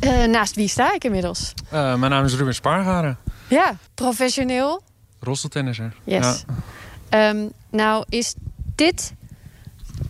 uh, 0.00 0.24
naast 0.36 0.54
wie 0.54 0.68
sta 0.68 0.94
ik 0.94 1.04
inmiddels? 1.04 1.52
Uh, 1.64 1.94
mijn 1.94 2.10
naam 2.10 2.24
is 2.24 2.34
Ruben 2.34 2.54
Spaargaren. 2.54 3.18
Ja, 3.48 3.76
professioneel. 3.94 4.82
Rosteltennisser. 5.20 5.92
Yes. 6.04 6.44
Ja. 7.10 7.28
Um, 7.28 7.52
nou 7.70 8.04
is 8.08 8.34
dit, 8.74 9.12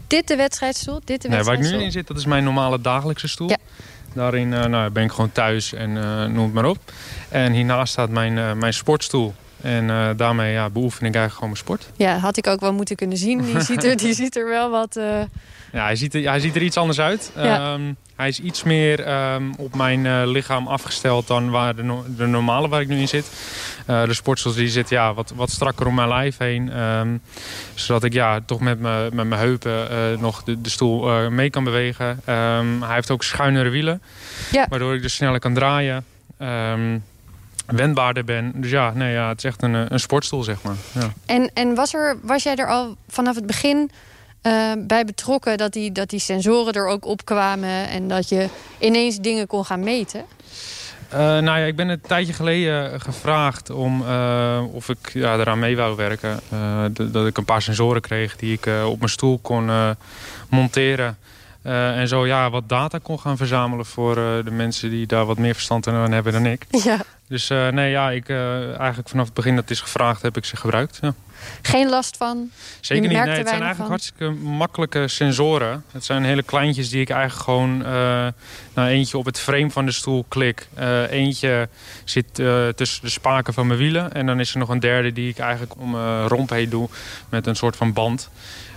dit 0.07 0.29
de 0.29 0.37
wedstrijdstoel? 0.37 1.01
Dit 1.05 1.23
de 1.23 1.29
nee, 1.29 1.43
waar 1.43 1.55
ik 1.55 1.61
nu 1.61 1.83
in 1.83 1.93
zit, 1.93 2.07
dat 2.07 2.17
is 2.17 2.27
mijn 2.27 2.45
normale 2.45 2.81
dagelijkse 2.81 3.29
stoel. 3.29 3.49
Ja. 3.49 3.57
Daarin 4.15 4.49
nou, 4.49 4.91
ben 4.91 5.05
ik 5.05 5.11
gewoon 5.11 5.33
thuis 5.33 5.73
en 5.73 5.93
noem 6.33 6.45
het 6.45 6.53
maar 6.53 6.65
op. 6.65 6.79
En 7.29 7.53
hiernaast 7.53 7.93
staat 7.93 8.11
mijn, 8.11 8.59
mijn 8.59 8.75
sportstoel. 8.75 9.35
En 9.63 9.89
uh, 9.89 10.09
daarmee 10.17 10.53
ja, 10.53 10.71
beoefen 10.71 11.07
ik 11.07 11.15
eigenlijk 11.15 11.35
gewoon 11.35 11.49
mijn 11.49 11.63
sport. 11.63 11.91
Ja, 11.97 12.19
had 12.19 12.37
ik 12.37 12.47
ook 12.47 12.61
wel 12.61 12.73
moeten 12.73 12.97
kunnen 12.97 13.17
zien. 13.17 13.43
Die 13.43 13.61
ziet 13.71 13.85
er, 13.85 13.97
die 13.97 14.15
ziet 14.15 14.37
er 14.37 14.49
wel 14.49 14.71
wat... 14.71 14.97
Uh... 14.97 15.21
Ja, 15.73 15.85
hij 15.85 15.97
ziet, 15.97 16.15
er, 16.15 16.23
hij 16.23 16.41
ziet 16.41 16.57
er 16.57 16.63
iets 16.63 16.77
anders 16.77 17.01
uit. 17.01 17.33
Ja. 17.37 17.73
Um, 17.73 17.97
hij 18.17 18.29
is 18.29 18.41
iets 18.41 18.63
meer 18.63 19.33
um, 19.33 19.55
op 19.57 19.75
mijn 19.75 20.05
uh, 20.05 20.23
lichaam 20.25 20.67
afgesteld 20.67 21.27
dan 21.27 21.51
waar 21.51 21.77
de, 21.77 21.83
no 21.83 22.05
de, 22.17 22.27
normale 22.27 22.69
waar 22.69 22.81
ik 22.81 22.89
nu 22.89 22.99
in 22.99 23.09
zit. 23.09 23.31
de 23.87 24.15
sportstoel 24.15 24.55
die 24.55 24.69
zit 24.69 24.89
ja, 24.89 25.15
wat, 25.15 25.33
wat 25.37 25.51
strakker 25.51 25.87
om 25.87 25.95
mijn 25.95 26.09
lijf 26.09 26.39
heen. 26.39 26.81
Um, 26.81 27.23
zodat 27.75 28.05
ik 28.05 28.13
ja, 28.13 28.41
toch 28.47 28.61
met, 28.61 28.81
me, 28.81 29.09
met 29.13 29.27
mijn 29.27 29.41
heupen 29.41 29.89
nog 30.21 30.43
de, 30.43 30.61
de 30.61 30.71
stoel 30.71 31.31
mee 31.31 31.51
kan 31.51 31.65
bewegen. 31.65 32.21
hij 32.25 32.95
heeft 32.95 33.11
ook 33.11 33.23
schuinere 33.23 33.69
wielen. 33.69 34.03
Ja. 34.51 34.67
Waardoor 34.69 34.95
ik 34.95 35.03
dus 35.03 35.15
sneller 35.15 35.41
kan 35.41 35.55
draaien 35.55 36.05
wendbaarder 37.71 38.25
ben. 38.25 38.53
Dus 38.55 38.71
ja, 38.71 38.93
nee, 38.95 39.13
ja, 39.13 39.29
het 39.29 39.39
is 39.39 39.45
echt 39.45 39.63
een, 39.63 39.75
eh, 39.75 39.85
een 39.89 40.01
sportstoel, 40.01 40.43
zeg 40.43 40.63
maar. 40.63 40.77
Ja. 40.93 41.13
En, 41.27 41.51
en 41.55 41.75
was, 41.75 41.95
er, 41.95 42.17
was 42.23 42.43
jij 42.43 42.57
er 42.57 42.69
al 42.69 42.97
vanaf 43.09 43.35
het 43.35 43.47
begin 43.47 43.91
uh, 44.43 44.73
bij 44.79 45.05
betrokken... 45.05 45.59
Dat 45.59 45.73
die, 45.73 45.93
dat 45.93 46.11
die 46.11 46.21
sensoren 46.21 46.73
er 46.73 46.87
ook 46.87 47.05
opkwamen... 47.05 47.89
en 47.89 48.09
dat 48.09 48.29
je 48.29 48.49
ineens 48.79 49.17
dingen 49.17 49.47
kon 49.47 49.65
gaan 49.65 49.81
meten? 49.81 50.25
Uh, 51.13 51.19
nou 51.19 51.45
ja, 51.45 51.57
ik 51.57 51.77
ben 51.77 51.89
een 51.89 52.01
tijdje 52.01 52.33
geleden 52.33 53.01
gevraagd 53.01 53.71
om 53.71 54.03
uh, 54.03 54.63
of 54.73 54.89
ik 54.89 55.11
ja, 55.13 55.39
eraan 55.39 55.59
mee 55.59 55.77
wou 55.77 55.97
werken. 55.97 56.41
Dat 57.13 57.27
ik 57.27 57.39
een 57.39 57.45
paar 57.45 57.63
sensoren 57.63 58.01
kreeg 58.01 58.37
die 58.37 58.53
ik 58.53 58.69
op 58.87 58.99
mijn 58.99 59.11
stoel 59.11 59.39
kon 59.43 59.71
monteren. 60.49 61.19
en 61.63 62.09
zo 62.09 62.27
ja, 62.27 62.51
wat 62.51 62.69
data 62.69 62.99
kon 63.03 63.21
gaan 63.21 63.37
verzamelen 63.37 63.87
voor 63.87 64.15
de 64.15 64.51
mensen 64.51 64.91
die 64.91 65.07
daar 65.07 65.27
wat 65.27 65.39
meer 65.39 65.55
verstand 65.55 65.87
aan 65.87 66.13
hebben 66.13 66.33
dan 66.33 66.47
ik. 66.47 66.67
Ja. 66.71 66.99
Dus 67.31 67.51
uh, 67.51 67.69
nee, 67.69 67.91
ja, 67.91 68.11
ik, 68.11 68.29
uh, 68.29 68.79
eigenlijk 68.79 69.09
vanaf 69.09 69.25
het 69.25 69.35
begin 69.35 69.55
dat 69.55 69.63
het 69.63 69.73
is 69.73 69.81
gevraagd 69.81 70.23
heb 70.23 70.37
ik 70.37 70.45
ze 70.45 70.57
gebruikt. 70.57 70.99
Ja. 71.01 71.15
Geen 71.63 71.89
last 71.89 72.17
van? 72.17 72.51
Zeker 72.81 73.09
niet. 73.09 73.13
Nee, 73.13 73.21
het 73.21 73.35
zijn 73.35 73.47
eigenlijk 73.47 73.77
van? 73.77 73.87
hartstikke 73.87 74.31
makkelijke 74.31 75.09
sensoren. 75.09 75.85
Het 75.93 76.05
zijn 76.05 76.25
hele 76.25 76.43
kleintjes 76.43 76.91
die 76.91 77.01
ik 77.01 77.11
eigenlijk 77.11 77.43
gewoon... 77.43 77.81
Uh, 77.81 77.87
nou, 78.75 78.89
eentje 78.89 79.19
op 79.19 79.25
het 79.25 79.39
frame 79.39 79.71
van 79.71 79.87
de 79.87 79.93
stoel 79.93 80.25
klik. 80.29 80.69
eentje 81.11 81.69
zit 82.05 82.35
tussen 82.75 83.03
de 83.03 83.09
spaken 83.09 83.55
van 83.55 83.67
mijn 83.67 83.79
wielen. 83.79 84.13
En 84.13 84.27
dan 84.27 84.41
is 84.41 84.53
er 84.53 84.59
nog 84.59 84.69
een 84.69 84.81
derde 84.81 85.13
die 85.13 85.29
ik 85.29 85.39
eigenlijk 85.39 85.77
om 85.77 85.91
mijn 85.91 86.29
romp 86.29 86.51
heen 86.51 86.69
doe. 86.69 86.89
Met 87.29 87.47
een 87.47 87.57
soort 87.57 87.77
van 87.77 87.93
band. 87.93 88.31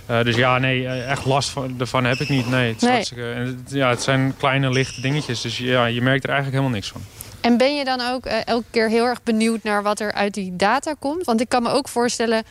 dus 0.06 0.36
ja, 0.36 0.58
nee, 0.58 0.88
echt 0.88 1.24
last 1.24 1.48
van, 1.48 1.74
ervan 1.78 2.04
heb 2.04 2.18
ik 2.18 2.28
niet. 2.28 2.50
Nee, 2.50 2.72
het, 2.72 2.80
nee. 2.80 3.24
Het, 3.34 3.58
ja, 3.66 3.88
het 3.88 4.02
zijn 4.02 4.34
kleine 4.36 4.70
lichte 4.70 5.00
dingetjes. 5.00 5.40
Dus 5.40 5.58
ja, 5.58 5.84
je 5.84 6.02
merkt 6.02 6.24
er 6.24 6.30
eigenlijk 6.30 6.58
helemaal 6.60 6.80
niks 6.80 6.88
van. 6.88 7.23
En 7.44 7.56
ben 7.56 7.76
je 7.76 7.84
dan 7.84 8.00
ook 8.00 8.26
uh, 8.26 8.46
elke 8.46 8.64
keer 8.70 8.88
heel 8.88 9.04
erg 9.04 9.22
benieuwd 9.22 9.62
naar 9.62 9.82
wat 9.82 10.00
er 10.00 10.12
uit 10.12 10.34
die 10.34 10.56
data 10.56 10.94
komt? 10.98 11.24
Want 11.24 11.40
ik 11.40 11.48
kan 11.48 11.62
me 11.62 11.68
ook 11.68 11.88
voorstellen, 11.88 12.42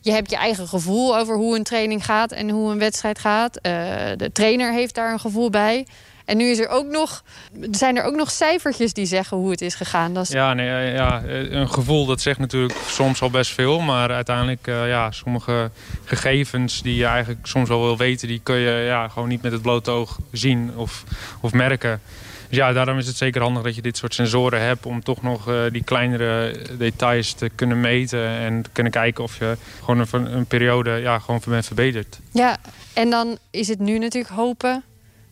je 0.00 0.12
hebt 0.12 0.30
je 0.30 0.36
eigen 0.36 0.68
gevoel 0.68 1.16
over 1.16 1.36
hoe 1.36 1.56
een 1.56 1.62
training 1.62 2.04
gaat 2.04 2.32
en 2.32 2.50
hoe 2.50 2.70
een 2.70 2.78
wedstrijd 2.78 3.18
gaat. 3.18 3.56
Uh, 3.56 3.72
de 4.16 4.30
trainer 4.32 4.72
heeft 4.72 4.94
daar 4.94 5.12
een 5.12 5.20
gevoel 5.20 5.50
bij. 5.50 5.86
En 6.24 6.36
nu 6.36 6.50
is 6.50 6.58
er 6.58 6.68
ook 6.68 6.86
nog, 6.86 7.24
zijn 7.70 7.96
er 7.96 8.04
ook 8.04 8.14
nog 8.14 8.30
cijfertjes 8.30 8.92
die 8.92 9.06
zeggen 9.06 9.36
hoe 9.36 9.50
het 9.50 9.60
is 9.60 9.74
gegaan. 9.74 10.14
Dat. 10.14 10.28
Ja, 10.28 10.54
nee, 10.54 10.92
ja, 10.92 11.22
een 11.24 11.70
gevoel 11.70 12.06
dat 12.06 12.20
zegt 12.20 12.38
natuurlijk 12.38 12.78
soms 12.86 13.22
al 13.22 13.30
best 13.30 13.52
veel. 13.52 13.80
Maar 13.80 14.10
uiteindelijk, 14.10 14.66
ja, 14.66 15.10
sommige 15.10 15.70
gegevens 16.04 16.82
die 16.82 16.94
je 16.94 17.06
eigenlijk 17.06 17.46
soms 17.46 17.68
wel 17.68 17.82
wil 17.82 17.96
weten... 17.96 18.28
die 18.28 18.40
kun 18.42 18.56
je 18.56 18.84
ja, 18.84 19.08
gewoon 19.08 19.28
niet 19.28 19.42
met 19.42 19.52
het 19.52 19.62
blote 19.62 19.90
oog 19.90 20.18
zien 20.32 20.72
of, 20.76 21.04
of 21.40 21.52
merken. 21.52 22.00
Dus 22.48 22.58
ja, 22.58 22.72
daarom 22.72 22.98
is 22.98 23.06
het 23.06 23.16
zeker 23.16 23.42
handig 23.42 23.62
dat 23.62 23.74
je 23.74 23.82
dit 23.82 23.96
soort 23.96 24.14
sensoren 24.14 24.62
hebt... 24.62 24.86
om 24.86 25.02
toch 25.02 25.22
nog 25.22 25.48
uh, 25.48 25.62
die 25.70 25.84
kleinere 25.84 26.60
details 26.78 27.32
te 27.32 27.50
kunnen 27.54 27.80
meten... 27.80 28.28
en 28.28 28.62
te 28.62 28.70
kunnen 28.72 28.92
kijken 28.92 29.24
of 29.24 29.38
je 29.38 29.56
gewoon 29.84 30.06
een, 30.10 30.36
een 30.36 30.46
periode 30.46 30.90
ja, 30.90 31.18
gewoon 31.18 31.40
bent 31.46 31.66
verbeterd. 31.66 32.18
Ja, 32.32 32.56
en 32.92 33.10
dan 33.10 33.38
is 33.50 33.68
het 33.68 33.78
nu 33.78 33.98
natuurlijk 33.98 34.34
hopen 34.34 34.84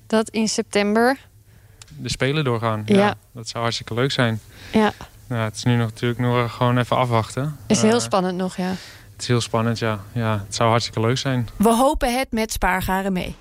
dat 0.06 0.28
in 0.28 0.48
september... 0.48 1.18
De 1.98 2.08
Spelen 2.08 2.44
doorgaan. 2.44 2.82
Ja. 2.86 2.96
ja. 2.96 3.14
Dat 3.32 3.48
zou 3.48 3.62
hartstikke 3.62 3.94
leuk 3.94 4.12
zijn. 4.12 4.40
Ja. 4.72 4.92
Nou, 5.26 5.42
het 5.42 5.56
is 5.56 5.62
nu 5.62 5.76
nog, 5.76 5.86
natuurlijk 5.86 6.20
nog 6.20 6.52
gewoon 6.52 6.78
even 6.78 6.96
afwachten. 6.96 7.56
Is 7.66 7.82
heel 7.82 7.94
uh, 7.94 8.00
spannend 8.00 8.36
nog, 8.36 8.56
ja. 8.56 8.68
Het 9.12 9.24
is 9.24 9.26
heel 9.26 9.40
spannend, 9.40 9.78
ja. 9.78 10.00
ja. 10.12 10.42
Het 10.46 10.54
zou 10.54 10.68
hartstikke 10.70 11.00
leuk 11.00 11.18
zijn. 11.18 11.48
We 11.56 11.74
hopen 11.74 12.18
het 12.18 12.32
met 12.32 12.52
spaargaren 12.52 13.12
mee. 13.12 13.36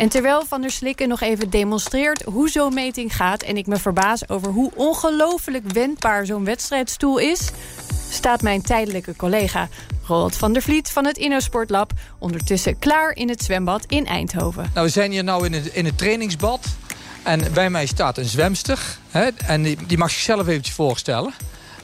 En 0.00 0.08
terwijl 0.08 0.44
Van 0.44 0.60
der 0.60 0.70
Slikken 0.70 1.08
nog 1.08 1.20
even 1.20 1.50
demonstreert 1.50 2.22
hoe 2.22 2.48
zo'n 2.48 2.74
meting 2.74 3.16
gaat... 3.16 3.42
en 3.42 3.56
ik 3.56 3.66
me 3.66 3.76
verbaas 3.76 4.28
over 4.28 4.52
hoe 4.52 4.72
ongelooflijk 4.74 5.72
wendbaar 5.72 6.26
zo'n 6.26 6.44
wedstrijdstoel 6.44 7.18
is... 7.18 7.50
staat 8.10 8.42
mijn 8.42 8.62
tijdelijke 8.62 9.16
collega 9.16 9.68
Roald 10.06 10.36
van 10.36 10.52
der 10.52 10.62
Vliet 10.62 10.90
van 10.90 11.06
het 11.06 11.18
InnoSportlab... 11.18 11.92
ondertussen 12.18 12.78
klaar 12.78 13.16
in 13.16 13.28
het 13.28 13.42
zwembad 13.42 13.84
in 13.86 14.06
Eindhoven. 14.06 14.70
Nou, 14.74 14.86
we 14.86 14.92
zijn 14.92 15.10
hier 15.10 15.24
nou 15.24 15.46
in 15.46 15.52
het, 15.52 15.66
in 15.66 15.84
het 15.84 15.98
trainingsbad... 15.98 16.66
En 17.22 17.52
bij 17.52 17.70
mij 17.70 17.86
staat 17.86 18.18
een 18.18 18.24
zwemster. 18.24 18.78
Hè, 19.10 19.28
en 19.46 19.62
die, 19.62 19.78
die 19.86 19.98
mag 19.98 20.10
zichzelf 20.10 20.48
eventjes 20.48 20.74
voorstellen. 20.74 21.32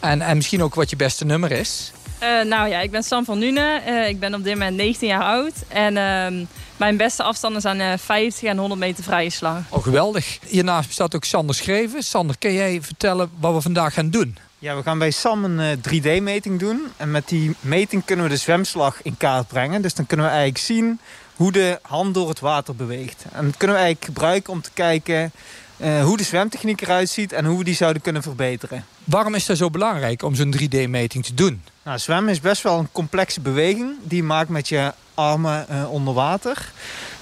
En, 0.01 0.23
en 0.23 0.37
misschien 0.37 0.63
ook 0.63 0.75
wat 0.75 0.91
je 0.91 0.97
beste 0.97 1.25
nummer 1.25 1.53
is. 1.53 1.93
Uh, 2.23 2.43
nou 2.43 2.69
ja, 2.69 2.81
ik 2.81 2.91
ben 2.91 3.03
Sam 3.03 3.25
van 3.25 3.39
Nune. 3.39 3.83
Uh, 3.87 4.09
ik 4.09 4.21
ben 4.21 4.35
op 4.35 4.45
dit 4.45 4.53
moment 4.53 4.77
19 4.77 5.09
jaar 5.09 5.23
oud. 5.23 5.53
En 5.69 5.97
uh, 5.97 6.47
mijn 6.77 6.97
beste 6.97 7.23
afstanden 7.23 7.61
zijn 7.61 7.99
50 7.99 8.43
en 8.43 8.59
100 8.59 8.81
meter 8.81 9.05
vrije 9.05 9.31
slag. 9.31 9.59
Oh, 9.69 9.83
geweldig. 9.83 10.39
Hiernaast 10.47 10.93
staat 10.93 11.15
ook 11.15 11.25
Sander 11.25 11.55
Schreven. 11.55 12.03
Sander, 12.03 12.39
kun 12.39 12.53
jij 12.53 12.83
vertellen 12.83 13.31
wat 13.41 13.55
we 13.55 13.61
vandaag 13.61 13.95
gaan 13.95 14.11
doen? 14.11 14.37
Ja, 14.59 14.77
we 14.77 14.83
gaan 14.83 14.99
bij 14.99 15.11
Sam 15.11 15.45
een 15.45 15.79
3D-meting 15.79 16.59
doen. 16.59 16.83
En 16.97 17.11
met 17.11 17.29
die 17.29 17.55
meting 17.61 18.05
kunnen 18.05 18.25
we 18.25 18.31
de 18.31 18.37
zwemslag 18.37 19.03
in 19.03 19.17
kaart 19.17 19.49
brengen. 19.49 19.83
Dus 19.83 19.95
dan 19.95 20.07
kunnen 20.07 20.27
we 20.27 20.33
eigenlijk 20.33 20.65
zien 20.65 21.01
hoe 21.35 21.53
de 21.53 21.79
hand 21.83 22.15
door 22.15 22.29
het 22.29 22.41
water 22.41 22.77
beweegt. 22.77 23.25
En 23.33 23.45
dat 23.45 23.57
kunnen 23.57 23.77
we 23.77 23.83
eigenlijk 23.83 24.05
gebruiken 24.05 24.53
om 24.53 24.63
te 24.63 24.71
kijken 24.75 25.33
uh, 25.77 26.03
hoe 26.03 26.17
de 26.17 26.23
zwemtechniek 26.23 26.81
eruit 26.81 27.09
ziet 27.09 27.33
en 27.33 27.45
hoe 27.45 27.59
we 27.59 27.65
die 27.65 27.75
zouden 27.75 28.03
kunnen 28.03 28.23
verbeteren. 28.23 28.85
Waarom 29.05 29.35
is 29.35 29.47
dat 29.47 29.57
zo 29.57 29.71
belangrijk 29.71 30.23
om 30.23 30.35
zo'n 30.35 30.55
3D-meting 30.61 31.25
te 31.25 31.35
doen? 31.35 31.63
Nou, 31.87 31.99
zwemmen 31.99 32.33
is 32.33 32.41
best 32.41 32.63
wel 32.63 32.79
een 32.79 32.93
complexe 32.93 33.41
beweging 33.41 33.95
die 34.03 34.17
je 34.17 34.23
maakt 34.23 34.49
met 34.49 34.69
je 34.69 34.93
armen 35.15 35.89
onder 35.89 36.15
water. 36.15 36.73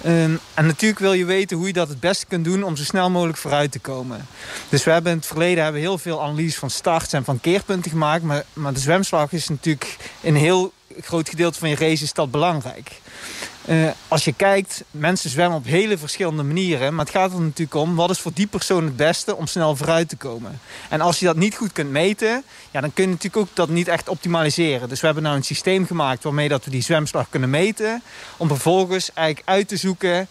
Ehm, 0.02 0.36
en 0.54 0.66
natuurlijk 0.66 1.00
wil 1.00 1.12
je 1.12 1.24
weten 1.24 1.56
hoe 1.56 1.66
je 1.66 1.72
dat 1.72 1.88
het 1.88 2.00
beste 2.00 2.26
kunt 2.26 2.44
doen 2.44 2.62
om 2.62 2.76
zo 2.76 2.84
snel 2.84 3.10
mogelijk 3.10 3.38
vooruit 3.38 3.72
te 3.72 3.78
komen. 3.78 4.26
Dus 4.68 4.84
we 4.84 4.90
hebben 4.90 5.12
in 5.12 5.18
het 5.18 5.26
verleden 5.26 5.62
hebben 5.64 5.80
heel 5.80 5.98
veel 5.98 6.22
analyse 6.22 6.58
van 6.58 6.70
starts 6.70 7.12
en 7.12 7.24
van 7.24 7.40
keerpunten 7.40 7.90
gemaakt. 7.90 8.22
Maar, 8.22 8.44
maar 8.52 8.72
de 8.72 8.80
zwemslag 8.80 9.32
is 9.32 9.48
natuurlijk 9.48 9.96
een 10.22 10.36
heel 10.36 10.72
groot 11.00 11.28
gedeelte 11.28 11.58
van 11.58 11.68
je 11.68 11.76
race 11.76 12.02
is 12.04 12.12
belangrijk. 12.30 13.00
Uh, 13.68 13.90
als 14.08 14.24
je 14.24 14.32
kijkt, 14.32 14.84
mensen 14.90 15.30
zwemmen 15.30 15.58
op 15.58 15.64
hele 15.64 15.98
verschillende 15.98 16.42
manieren. 16.42 16.94
Maar 16.94 17.04
het 17.04 17.14
gaat 17.14 17.32
er 17.32 17.40
natuurlijk 17.40 17.74
om, 17.74 17.94
wat 17.94 18.10
is 18.10 18.18
voor 18.20 18.32
die 18.34 18.46
persoon 18.46 18.84
het 18.84 18.96
beste 18.96 19.36
om 19.36 19.46
snel 19.46 19.76
vooruit 19.76 20.08
te 20.08 20.16
komen. 20.16 20.60
En 20.88 21.00
als 21.00 21.18
je 21.18 21.26
dat 21.26 21.36
niet 21.36 21.56
goed 21.56 21.72
kunt 21.72 21.90
meten, 21.90 22.44
ja, 22.70 22.80
dan 22.80 22.92
kun 22.92 23.04
je 23.04 23.10
natuurlijk 23.10 23.36
ook 23.36 23.48
dat 23.54 23.68
niet 23.68 23.88
echt 23.88 24.08
optimaliseren. 24.08 24.88
Dus 24.88 25.00
we 25.00 25.06
hebben 25.06 25.24
nou 25.24 25.36
een 25.36 25.44
systeem 25.44 25.86
gemaakt 25.86 26.22
waarmee 26.22 26.48
dat 26.48 26.64
we 26.64 26.70
die 26.70 26.82
zwemslag 26.82 27.26
kunnen 27.30 27.50
meten. 27.50 28.02
Om 28.36 28.48
vervolgens 28.48 29.12
eigenlijk 29.12 29.48
uit 29.48 29.68
te 29.68 29.76
zoeken 29.76 30.28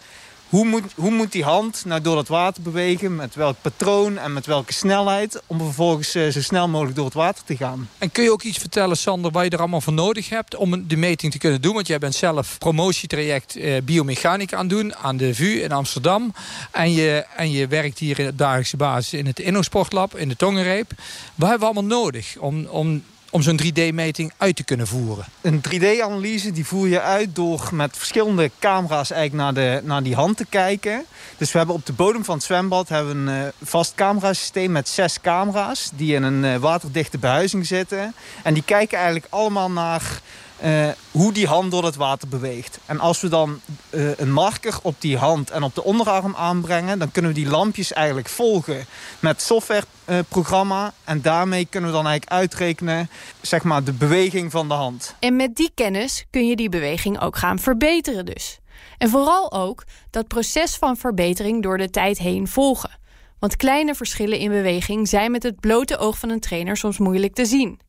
hoe 0.54 0.64
moet, 0.64 0.82
hoe 0.94 1.10
moet 1.10 1.32
die 1.32 1.44
hand 1.44 1.84
nou 1.84 2.00
door 2.00 2.16
het 2.16 2.28
water 2.28 2.62
bewegen? 2.62 3.16
Met 3.16 3.34
welk 3.34 3.56
patroon 3.60 4.18
en 4.18 4.32
met 4.32 4.46
welke 4.46 4.72
snelheid? 4.72 5.42
Om 5.46 5.58
vervolgens 5.58 6.16
uh, 6.16 6.28
zo 6.28 6.42
snel 6.42 6.68
mogelijk 6.68 6.96
door 6.96 7.04
het 7.04 7.14
water 7.14 7.44
te 7.44 7.56
gaan. 7.56 7.88
En 7.98 8.12
kun 8.12 8.24
je 8.24 8.32
ook 8.32 8.42
iets 8.42 8.58
vertellen, 8.58 8.96
Sander, 8.96 9.30
wat 9.30 9.44
je 9.44 9.50
er 9.50 9.58
allemaal 9.58 9.80
voor 9.80 9.92
nodig 9.92 10.28
hebt... 10.28 10.56
om 10.56 10.88
de 10.88 10.96
meting 10.96 11.32
te 11.32 11.38
kunnen 11.38 11.60
doen? 11.60 11.74
Want 11.74 11.86
jij 11.86 11.98
bent 11.98 12.14
zelf 12.14 12.58
promotietraject 12.58 13.56
uh, 13.56 13.76
biomechanica 13.82 14.56
aan 14.56 14.68
doen... 14.68 14.94
aan 14.96 15.16
de 15.16 15.34
VU 15.34 15.62
in 15.62 15.72
Amsterdam. 15.72 16.34
En 16.70 16.92
je, 16.92 17.26
en 17.36 17.50
je 17.50 17.66
werkt 17.66 17.98
hier 17.98 18.18
in 18.18 18.26
de 18.26 18.34
dagelijkse 18.34 18.76
basis 18.76 19.12
in 19.18 19.26
het 19.26 19.38
InnoSportlab, 19.38 20.16
in 20.16 20.28
de 20.28 20.36
Tongenreep. 20.36 20.90
Wat 21.34 21.48
hebben 21.48 21.68
we 21.68 21.74
allemaal 21.74 21.98
nodig 21.98 22.36
om, 22.38 22.66
om 22.66 23.02
om 23.34 23.42
zo'n 23.42 23.60
3D-meting 23.62 24.32
uit 24.36 24.56
te 24.56 24.64
kunnen 24.64 24.86
voeren? 24.86 25.24
Een 25.40 25.62
3D-analyse 25.68 26.52
die 26.52 26.66
voer 26.66 26.88
je 26.88 27.00
uit 27.00 27.34
door 27.34 27.68
met 27.72 27.96
verschillende 27.96 28.50
camera's 28.58 29.10
eigenlijk 29.10 29.42
naar, 29.42 29.54
de, 29.54 29.86
naar 29.86 30.02
die 30.02 30.14
hand 30.14 30.36
te 30.36 30.46
kijken. 30.48 31.04
Dus 31.36 31.52
we 31.52 31.58
hebben 31.58 31.76
op 31.76 31.86
de 31.86 31.92
bodem 31.92 32.24
van 32.24 32.34
het 32.34 32.44
zwembad 32.44 32.88
hebben 32.88 33.16
een 33.16 33.44
uh, 33.44 33.48
vast 33.62 33.94
camerasysteem 33.94 34.72
met 34.72 34.88
zes 34.88 35.20
camera's... 35.20 35.90
die 35.94 36.14
in 36.14 36.22
een 36.22 36.44
uh, 36.44 36.56
waterdichte 36.56 37.18
behuizing 37.18 37.66
zitten. 37.66 38.14
En 38.42 38.54
die 38.54 38.62
kijken 38.62 38.96
eigenlijk 38.96 39.26
allemaal 39.30 39.70
naar 39.70 40.20
uh, 40.64 40.88
hoe 41.10 41.32
die 41.32 41.46
hand 41.46 41.70
door 41.70 41.84
het 41.84 41.96
water 41.96 42.28
beweegt. 42.28 42.78
En 42.86 43.00
als 43.00 43.20
we 43.20 43.28
dan 43.28 43.60
uh, 43.90 44.18
een 44.18 44.32
marker 44.32 44.78
op 44.82 44.94
die 44.98 45.16
hand 45.16 45.50
en 45.50 45.62
op 45.62 45.74
de 45.74 45.84
onderarm 45.84 46.34
aanbrengen... 46.36 46.98
dan 46.98 47.10
kunnen 47.10 47.30
we 47.30 47.36
die 47.36 47.48
lampjes 47.48 47.92
eigenlijk 47.92 48.28
volgen 48.28 48.86
met 49.20 49.42
softwareprogramma. 49.42 50.92
En 51.04 51.22
daarmee 51.22 51.66
kunnen 51.70 51.90
we 51.90 51.96
dan 51.96 52.06
eigenlijk 52.06 52.40
uitrekenen 52.40 53.08
zeg 53.40 53.62
maar, 53.62 53.84
de 53.84 53.92
beweging 53.92 54.50
van 54.50 54.68
de 54.68 54.74
hand. 54.74 55.14
En 55.18 55.36
met 55.36 55.56
die 55.56 55.70
kennis 55.74 56.26
kun 56.30 56.46
je 56.46 56.56
die 56.56 56.68
beweging 56.68 57.20
ook 57.20 57.36
gaan 57.36 57.58
verbeteren 57.58 58.26
dus. 58.26 58.58
En 58.98 59.08
vooral 59.08 59.52
ook 59.52 59.84
dat 60.10 60.28
proces 60.28 60.76
van 60.76 60.96
verbetering 60.96 61.62
door 61.62 61.78
de 61.78 61.90
tijd 61.90 62.18
heen 62.18 62.48
volgen. 62.48 62.98
Want 63.38 63.56
kleine 63.56 63.94
verschillen 63.94 64.38
in 64.38 64.50
beweging 64.50 65.08
zijn 65.08 65.30
met 65.30 65.42
het 65.42 65.60
blote 65.60 65.98
oog 65.98 66.18
van 66.18 66.28
een 66.28 66.40
trainer 66.40 66.76
soms 66.76 66.98
moeilijk 66.98 67.34
te 67.34 67.46
zien. 67.46 67.80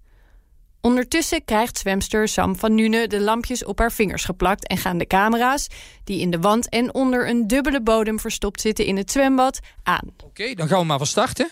Ondertussen 0.86 1.46
krijgt 1.46 1.78
zwemster 1.78 2.28
Sam 2.28 2.56
van 2.56 2.76
Nune 2.76 3.08
de 3.08 3.20
lampjes 3.20 3.64
op 3.64 3.80
haar 3.80 3.92
vingers 3.92 4.26
geplakt 4.26 4.68
en 4.68 4.78
gaan 4.78 4.98
de 4.98 5.08
camera's, 5.08 5.68
die 6.04 6.20
in 6.20 6.32
de 6.32 6.40
wand 6.40 6.70
en 6.70 6.94
onder 6.94 7.30
een 7.30 7.48
dubbele 7.48 7.82
bodem 7.82 8.20
verstopt 8.20 8.62
zitten 8.62 8.86
in 8.86 8.98
het 8.98 9.12
zwembad, 9.12 9.60
aan. 9.84 10.14
Oké, 10.24 10.54
dan 10.54 10.68
gaan 10.68 10.80
we 10.80 10.86
maar 10.86 10.98
van 10.98 11.08
starten. 11.08 11.50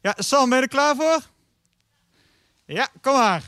Ja, 0.00 0.14
Sam, 0.18 0.48
ben 0.48 0.58
je 0.58 0.64
er 0.64 0.70
klaar 0.70 0.96
voor? 0.96 1.20
Ja, 2.66 2.88
kom 3.00 3.14
maar. 3.14 3.42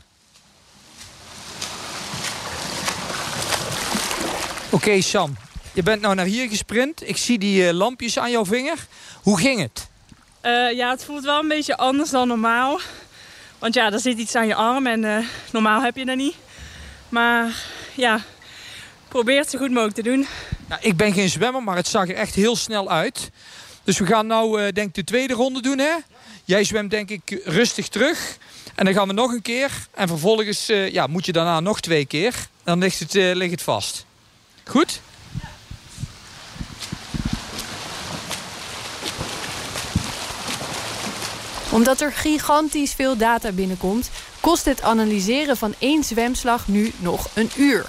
Oké, 4.71 5.01
Sam. 5.01 5.37
Je 5.73 5.83
bent 5.83 6.01
nou 6.01 6.15
naar 6.15 6.25
hier 6.25 6.49
gesprint. 6.49 7.09
Ik 7.09 7.17
zie 7.17 7.39
die 7.39 7.63
uh, 7.63 7.71
lampjes 7.71 8.19
aan 8.19 8.31
jouw 8.31 8.45
vinger. 8.45 8.87
Hoe 9.21 9.39
ging 9.39 9.59
het? 9.59 9.89
Uh, 10.43 10.71
ja, 10.71 10.89
het 10.89 11.05
voelt 11.05 11.23
wel 11.23 11.39
een 11.39 11.47
beetje 11.47 11.77
anders 11.77 12.09
dan 12.09 12.27
normaal. 12.27 12.79
Want 13.59 13.73
ja, 13.73 13.91
er 13.91 13.99
zit 13.99 14.17
iets 14.17 14.35
aan 14.35 14.47
je 14.47 14.55
arm 14.55 14.87
en 14.87 15.03
uh, 15.03 15.17
normaal 15.51 15.81
heb 15.81 15.95
je 15.95 16.05
dat 16.05 16.15
niet. 16.15 16.35
Maar 17.09 17.63
ja, 17.95 18.21
probeer 19.07 19.39
het 19.39 19.49
zo 19.49 19.57
goed 19.57 19.69
mogelijk 19.69 19.95
te 19.95 20.03
doen. 20.03 20.27
Ik 20.79 20.97
ben 20.97 21.13
geen 21.13 21.29
zwemmer, 21.29 21.63
maar 21.63 21.75
het 21.75 21.87
zag 21.87 22.09
er 22.09 22.15
echt 22.15 22.35
heel 22.35 22.55
snel 22.55 22.89
uit. 22.89 23.31
Dus 23.83 23.99
we 23.99 24.05
gaan 24.05 24.27
nou 24.27 24.61
uh, 24.61 24.71
denk 24.71 24.87
ik 24.87 24.93
de 24.93 25.03
tweede 25.03 25.33
ronde 25.33 25.61
doen. 25.61 25.77
Hè? 25.77 25.93
Jij 26.43 26.63
zwemt 26.63 26.91
denk 26.91 27.09
ik 27.09 27.41
rustig 27.43 27.87
terug. 27.87 28.37
En 28.75 28.85
dan 28.85 28.93
gaan 28.93 29.07
we 29.07 29.13
nog 29.13 29.31
een 29.31 29.41
keer. 29.41 29.71
En 29.93 30.07
vervolgens 30.07 30.69
uh, 30.69 30.91
ja, 30.91 31.07
moet 31.07 31.25
je 31.25 31.31
daarna 31.31 31.59
nog 31.59 31.79
twee 31.79 32.05
keer. 32.05 32.35
Dan 32.63 32.79
ligt 32.79 32.99
het, 32.99 33.13
ligt 33.13 33.51
het 33.51 33.61
vast. 33.61 34.05
Goed? 34.63 35.01
Omdat 41.71 42.01
er 42.01 42.11
gigantisch 42.11 42.93
veel 42.93 43.17
data 43.17 43.51
binnenkomt, 43.51 44.09
kost 44.39 44.65
het 44.65 44.81
analyseren 44.81 45.57
van 45.57 45.73
één 45.77 46.03
zwemslag 46.03 46.67
nu 46.67 46.91
nog 46.97 47.29
een 47.33 47.51
uur. 47.55 47.85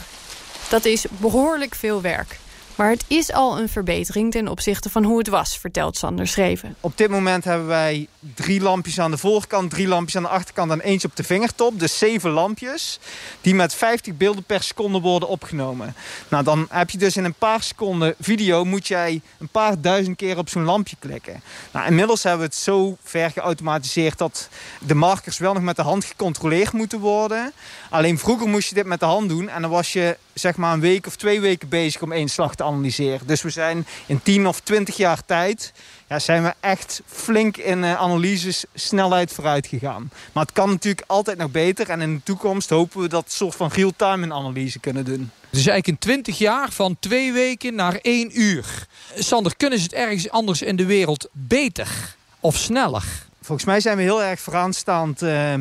Dat 0.68 0.84
is 0.84 1.04
behoorlijk 1.08 1.74
veel 1.74 2.00
werk. 2.00 2.38
Maar 2.80 2.90
het 2.90 3.04
is 3.06 3.32
al 3.32 3.58
een 3.58 3.68
verbetering 3.68 4.32
ten 4.32 4.48
opzichte 4.48 4.90
van 4.90 5.04
hoe 5.04 5.18
het 5.18 5.28
was, 5.28 5.58
vertelt 5.58 5.96
Sander 5.96 6.28
Schreven. 6.28 6.76
Op 6.80 6.96
dit 6.96 7.10
moment 7.10 7.44
hebben 7.44 7.66
wij 7.66 8.08
drie 8.34 8.60
lampjes 8.60 9.00
aan 9.00 9.10
de 9.10 9.16
voorkant, 9.16 9.70
drie 9.70 9.88
lampjes 9.88 10.16
aan 10.16 10.22
de 10.22 10.28
achterkant 10.28 10.70
en 10.70 10.80
eentje 10.80 11.08
op 11.08 11.16
de 11.16 11.24
vingertop. 11.24 11.80
Dus 11.80 11.98
zeven 11.98 12.30
lampjes 12.30 12.98
die 13.40 13.54
met 13.54 13.74
50 13.74 14.16
beelden 14.16 14.44
per 14.44 14.62
seconde 14.62 15.00
worden 15.00 15.28
opgenomen. 15.28 15.94
Nou, 16.28 16.44
dan 16.44 16.66
heb 16.70 16.90
je 16.90 16.98
dus 16.98 17.16
in 17.16 17.24
een 17.24 17.34
paar 17.34 17.62
seconden 17.62 18.14
video 18.20 18.64
moet 18.64 18.86
jij 18.86 19.20
een 19.38 19.48
paar 19.48 19.80
duizend 19.80 20.16
keer 20.16 20.38
op 20.38 20.48
zo'n 20.48 20.64
lampje 20.64 20.96
klikken. 20.98 21.42
Nou, 21.70 21.86
inmiddels 21.86 22.22
hebben 22.22 22.40
we 22.40 22.46
het 22.46 22.56
zo 22.56 22.96
ver 23.02 23.30
geautomatiseerd 23.30 24.18
dat 24.18 24.48
de 24.86 24.94
markers 24.94 25.38
wel 25.38 25.52
nog 25.52 25.62
met 25.62 25.76
de 25.76 25.82
hand 25.82 26.04
gecontroleerd 26.04 26.72
moeten 26.72 26.98
worden. 26.98 27.52
Alleen 27.90 28.18
vroeger 28.18 28.48
moest 28.48 28.68
je 28.68 28.74
dit 28.74 28.86
met 28.86 29.00
de 29.00 29.06
hand 29.06 29.28
doen 29.28 29.48
en 29.48 29.62
dan 29.62 29.70
was 29.70 29.92
je 29.92 30.16
zeg 30.40 30.56
maar 30.56 30.72
een 30.72 30.80
week 30.80 31.06
of 31.06 31.16
twee 31.16 31.40
weken 31.40 31.68
bezig 31.68 32.02
om 32.02 32.12
één 32.12 32.28
slag 32.28 32.54
te 32.54 32.64
analyseren. 32.64 33.26
Dus 33.26 33.42
we 33.42 33.50
zijn 33.50 33.86
in 34.06 34.22
10 34.22 34.46
of 34.46 34.60
20 34.60 34.96
jaar 34.96 35.24
tijd 35.24 35.72
ja, 36.08 36.18
zijn 36.18 36.42
we 36.42 36.54
echt 36.60 37.02
flink 37.06 37.56
in 37.56 37.78
uh, 37.78 37.94
analyses 37.94 38.64
snelheid 38.74 39.32
vooruit 39.32 39.66
gegaan. 39.66 40.10
Maar 40.32 40.44
het 40.44 40.52
kan 40.52 40.70
natuurlijk 40.70 41.04
altijd 41.06 41.38
nog 41.38 41.50
beter. 41.50 41.88
En 41.88 42.00
in 42.00 42.14
de 42.14 42.22
toekomst 42.22 42.70
hopen 42.70 43.00
we 43.00 43.08
dat 43.08 43.32
soort 43.32 43.54
van 43.54 43.70
real-time 43.72 44.34
analyse 44.34 44.78
kunnen 44.78 45.04
doen. 45.04 45.30
Dus 45.50 45.66
eigenlijk 45.66 45.86
in 45.86 45.98
20 45.98 46.38
jaar 46.38 46.70
van 46.70 46.96
twee 47.00 47.32
weken 47.32 47.74
naar 47.74 47.94
één 47.94 48.40
uur. 48.40 48.86
Sander, 49.18 49.56
kunnen 49.56 49.78
ze 49.78 49.84
het 49.84 49.94
ergens 49.94 50.30
anders 50.30 50.62
in 50.62 50.76
de 50.76 50.86
wereld 50.86 51.28
beter 51.32 52.16
of 52.40 52.56
sneller? 52.56 53.28
Volgens 53.50 53.70
mij 53.70 53.80
zijn 53.80 53.96
we 53.96 54.02
heel 54.02 54.22
erg 54.22 54.40
vooraanstaand 54.40 55.22
uh, 55.22 55.54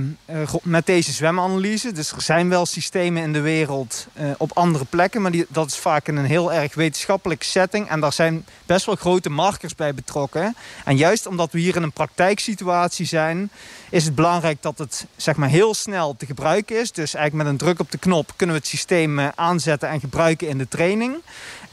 met 0.63 0.85
deze 0.85 1.11
zwemanalyse. 1.11 1.91
Dus 1.91 2.11
er 2.11 2.21
zijn 2.21 2.49
wel 2.49 2.65
systemen 2.65 3.23
in 3.23 3.33
de 3.33 3.41
wereld 3.41 4.07
uh, 4.19 4.31
op 4.37 4.51
andere 4.53 4.85
plekken. 4.85 5.21
Maar 5.21 5.31
die, 5.31 5.45
dat 5.49 5.67
is 5.67 5.77
vaak 5.77 6.07
in 6.07 6.15
een 6.15 6.25
heel 6.25 6.53
erg 6.53 6.75
wetenschappelijke 6.75 7.45
setting. 7.45 7.89
En 7.89 7.99
daar 7.99 8.13
zijn 8.13 8.45
best 8.65 8.85
wel 8.85 8.95
grote 8.95 9.29
markers 9.29 9.75
bij 9.75 9.93
betrokken. 9.93 10.55
En 10.85 10.97
juist 10.97 11.27
omdat 11.27 11.51
we 11.51 11.59
hier 11.59 11.75
in 11.75 11.83
een 11.83 11.91
praktijksituatie 11.91 13.05
zijn... 13.05 13.49
is 13.89 14.05
het 14.05 14.15
belangrijk 14.15 14.61
dat 14.61 14.77
het 14.77 15.05
zeg 15.15 15.35
maar, 15.35 15.49
heel 15.49 15.73
snel 15.73 16.15
te 16.17 16.25
gebruiken 16.25 16.79
is. 16.79 16.91
Dus 16.91 17.13
eigenlijk 17.13 17.43
met 17.43 17.53
een 17.53 17.65
druk 17.65 17.79
op 17.79 17.91
de 17.91 17.97
knop 17.97 18.33
kunnen 18.35 18.55
we 18.55 18.61
het 18.61 18.71
systeem 18.71 19.19
aanzetten 19.19 19.89
en 19.89 19.99
gebruiken 19.99 20.47
in 20.47 20.57
de 20.57 20.67
training. 20.67 21.21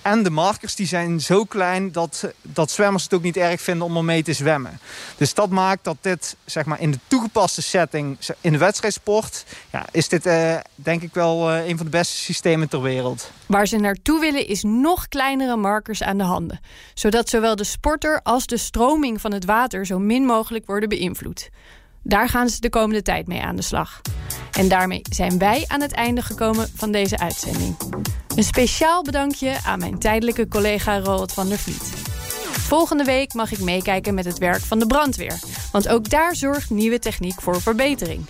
En 0.06 0.22
de 0.22 0.30
markers 0.30 0.74
die 0.74 0.86
zijn 0.86 1.20
zo 1.20 1.44
klein 1.44 1.92
dat, 1.92 2.32
dat 2.42 2.70
zwemmers 2.70 3.02
het 3.02 3.14
ook 3.14 3.22
niet 3.22 3.36
erg 3.36 3.60
vinden 3.60 3.86
om 3.86 3.96
ermee 3.96 4.22
te 4.22 4.32
zwemmen. 4.32 4.80
Dus 5.16 5.34
dat 5.34 5.50
maakt 5.50 5.84
dat 5.84 5.96
dit 6.06 6.36
zeg 6.44 6.64
maar, 6.64 6.80
in 6.80 6.90
de 6.90 6.98
toegepaste 7.06 7.62
setting 7.62 8.18
in 8.40 8.52
de 8.52 8.58
wedstrijdsport... 8.58 9.44
Ja, 9.72 9.84
is 9.90 10.08
dit 10.08 10.26
uh, 10.26 10.56
denk 10.74 11.02
ik 11.02 11.14
wel 11.14 11.52
uh, 11.52 11.68
een 11.68 11.76
van 11.76 11.86
de 11.86 11.92
beste 11.92 12.16
systemen 12.16 12.68
ter 12.68 12.82
wereld. 12.82 13.30
Waar 13.46 13.66
ze 13.66 13.76
naartoe 13.76 14.20
willen 14.20 14.46
is 14.46 14.62
nog 14.62 15.08
kleinere 15.08 15.56
markers 15.56 16.02
aan 16.02 16.18
de 16.18 16.24
handen. 16.24 16.60
Zodat 16.94 17.28
zowel 17.28 17.56
de 17.56 17.64
sporter 17.64 18.20
als 18.22 18.46
de 18.46 18.56
stroming 18.56 19.20
van 19.20 19.32
het 19.32 19.44
water 19.44 19.86
zo 19.86 19.98
min 19.98 20.24
mogelijk 20.24 20.66
worden 20.66 20.88
beïnvloed. 20.88 21.50
Daar 22.02 22.28
gaan 22.28 22.48
ze 22.48 22.60
de 22.60 22.70
komende 22.70 23.02
tijd 23.02 23.26
mee 23.26 23.42
aan 23.42 23.56
de 23.56 23.62
slag. 23.62 24.00
En 24.52 24.68
daarmee 24.68 25.02
zijn 25.10 25.38
wij 25.38 25.64
aan 25.66 25.80
het 25.80 25.92
einde 25.92 26.22
gekomen 26.22 26.68
van 26.74 26.92
deze 26.92 27.18
uitzending. 27.18 27.76
Een 28.36 28.44
speciaal 28.44 29.02
bedankje 29.02 29.56
aan 29.64 29.78
mijn 29.78 29.98
tijdelijke 29.98 30.48
collega 30.48 30.98
Roald 30.98 31.32
van 31.32 31.48
der 31.48 31.58
Vliet. 31.58 32.15
Volgende 32.66 33.04
week 33.04 33.34
mag 33.34 33.52
ik 33.52 33.60
meekijken 33.60 34.14
met 34.14 34.24
het 34.24 34.38
werk 34.38 34.60
van 34.60 34.78
de 34.78 34.86
brandweer. 34.86 35.38
Want 35.72 35.88
ook 35.88 36.10
daar 36.10 36.36
zorgt 36.36 36.70
nieuwe 36.70 36.98
techniek 36.98 37.40
voor 37.40 37.60
verbetering. 37.60 38.26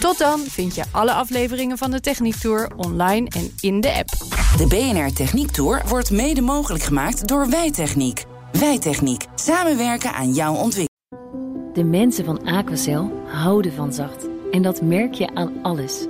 Tot 0.00 0.18
dan 0.18 0.40
vind 0.40 0.74
je 0.74 0.84
alle 0.90 1.12
afleveringen 1.12 1.78
van 1.78 1.90
de 1.90 2.00
Techniek 2.00 2.36
Tour 2.36 2.70
online 2.76 3.28
en 3.28 3.52
in 3.60 3.80
de 3.80 3.92
app. 3.92 4.08
De 4.56 4.66
BNR 4.66 5.12
Techniek 5.12 5.50
Tour 5.50 5.82
wordt 5.88 6.10
mede 6.10 6.40
mogelijk 6.40 6.84
gemaakt 6.84 7.28
door 7.28 7.50
Wijtechniek. 7.50 8.24
Wijtechniek. 8.52 9.24
Samenwerken 9.34 10.12
aan 10.12 10.32
jouw 10.32 10.54
ontwikkeling. 10.54 11.74
De 11.74 11.84
mensen 11.84 12.24
van 12.24 12.44
Aquacel 12.44 13.12
houden 13.26 13.72
van 13.72 13.92
zacht. 13.92 14.26
En 14.50 14.62
dat 14.62 14.82
merk 14.82 15.14
je 15.14 15.34
aan 15.34 15.52
alles. 15.62 16.06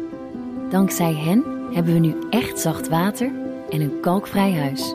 Dankzij 0.71 1.15
hen 1.15 1.45
hebben 1.73 1.93
we 1.93 1.99
nu 1.99 2.15
echt 2.31 2.61
zacht 2.61 2.89
water 2.89 3.33
en 3.71 3.81
een 3.81 4.01
kalkvrij 4.01 4.53
huis. 4.53 4.95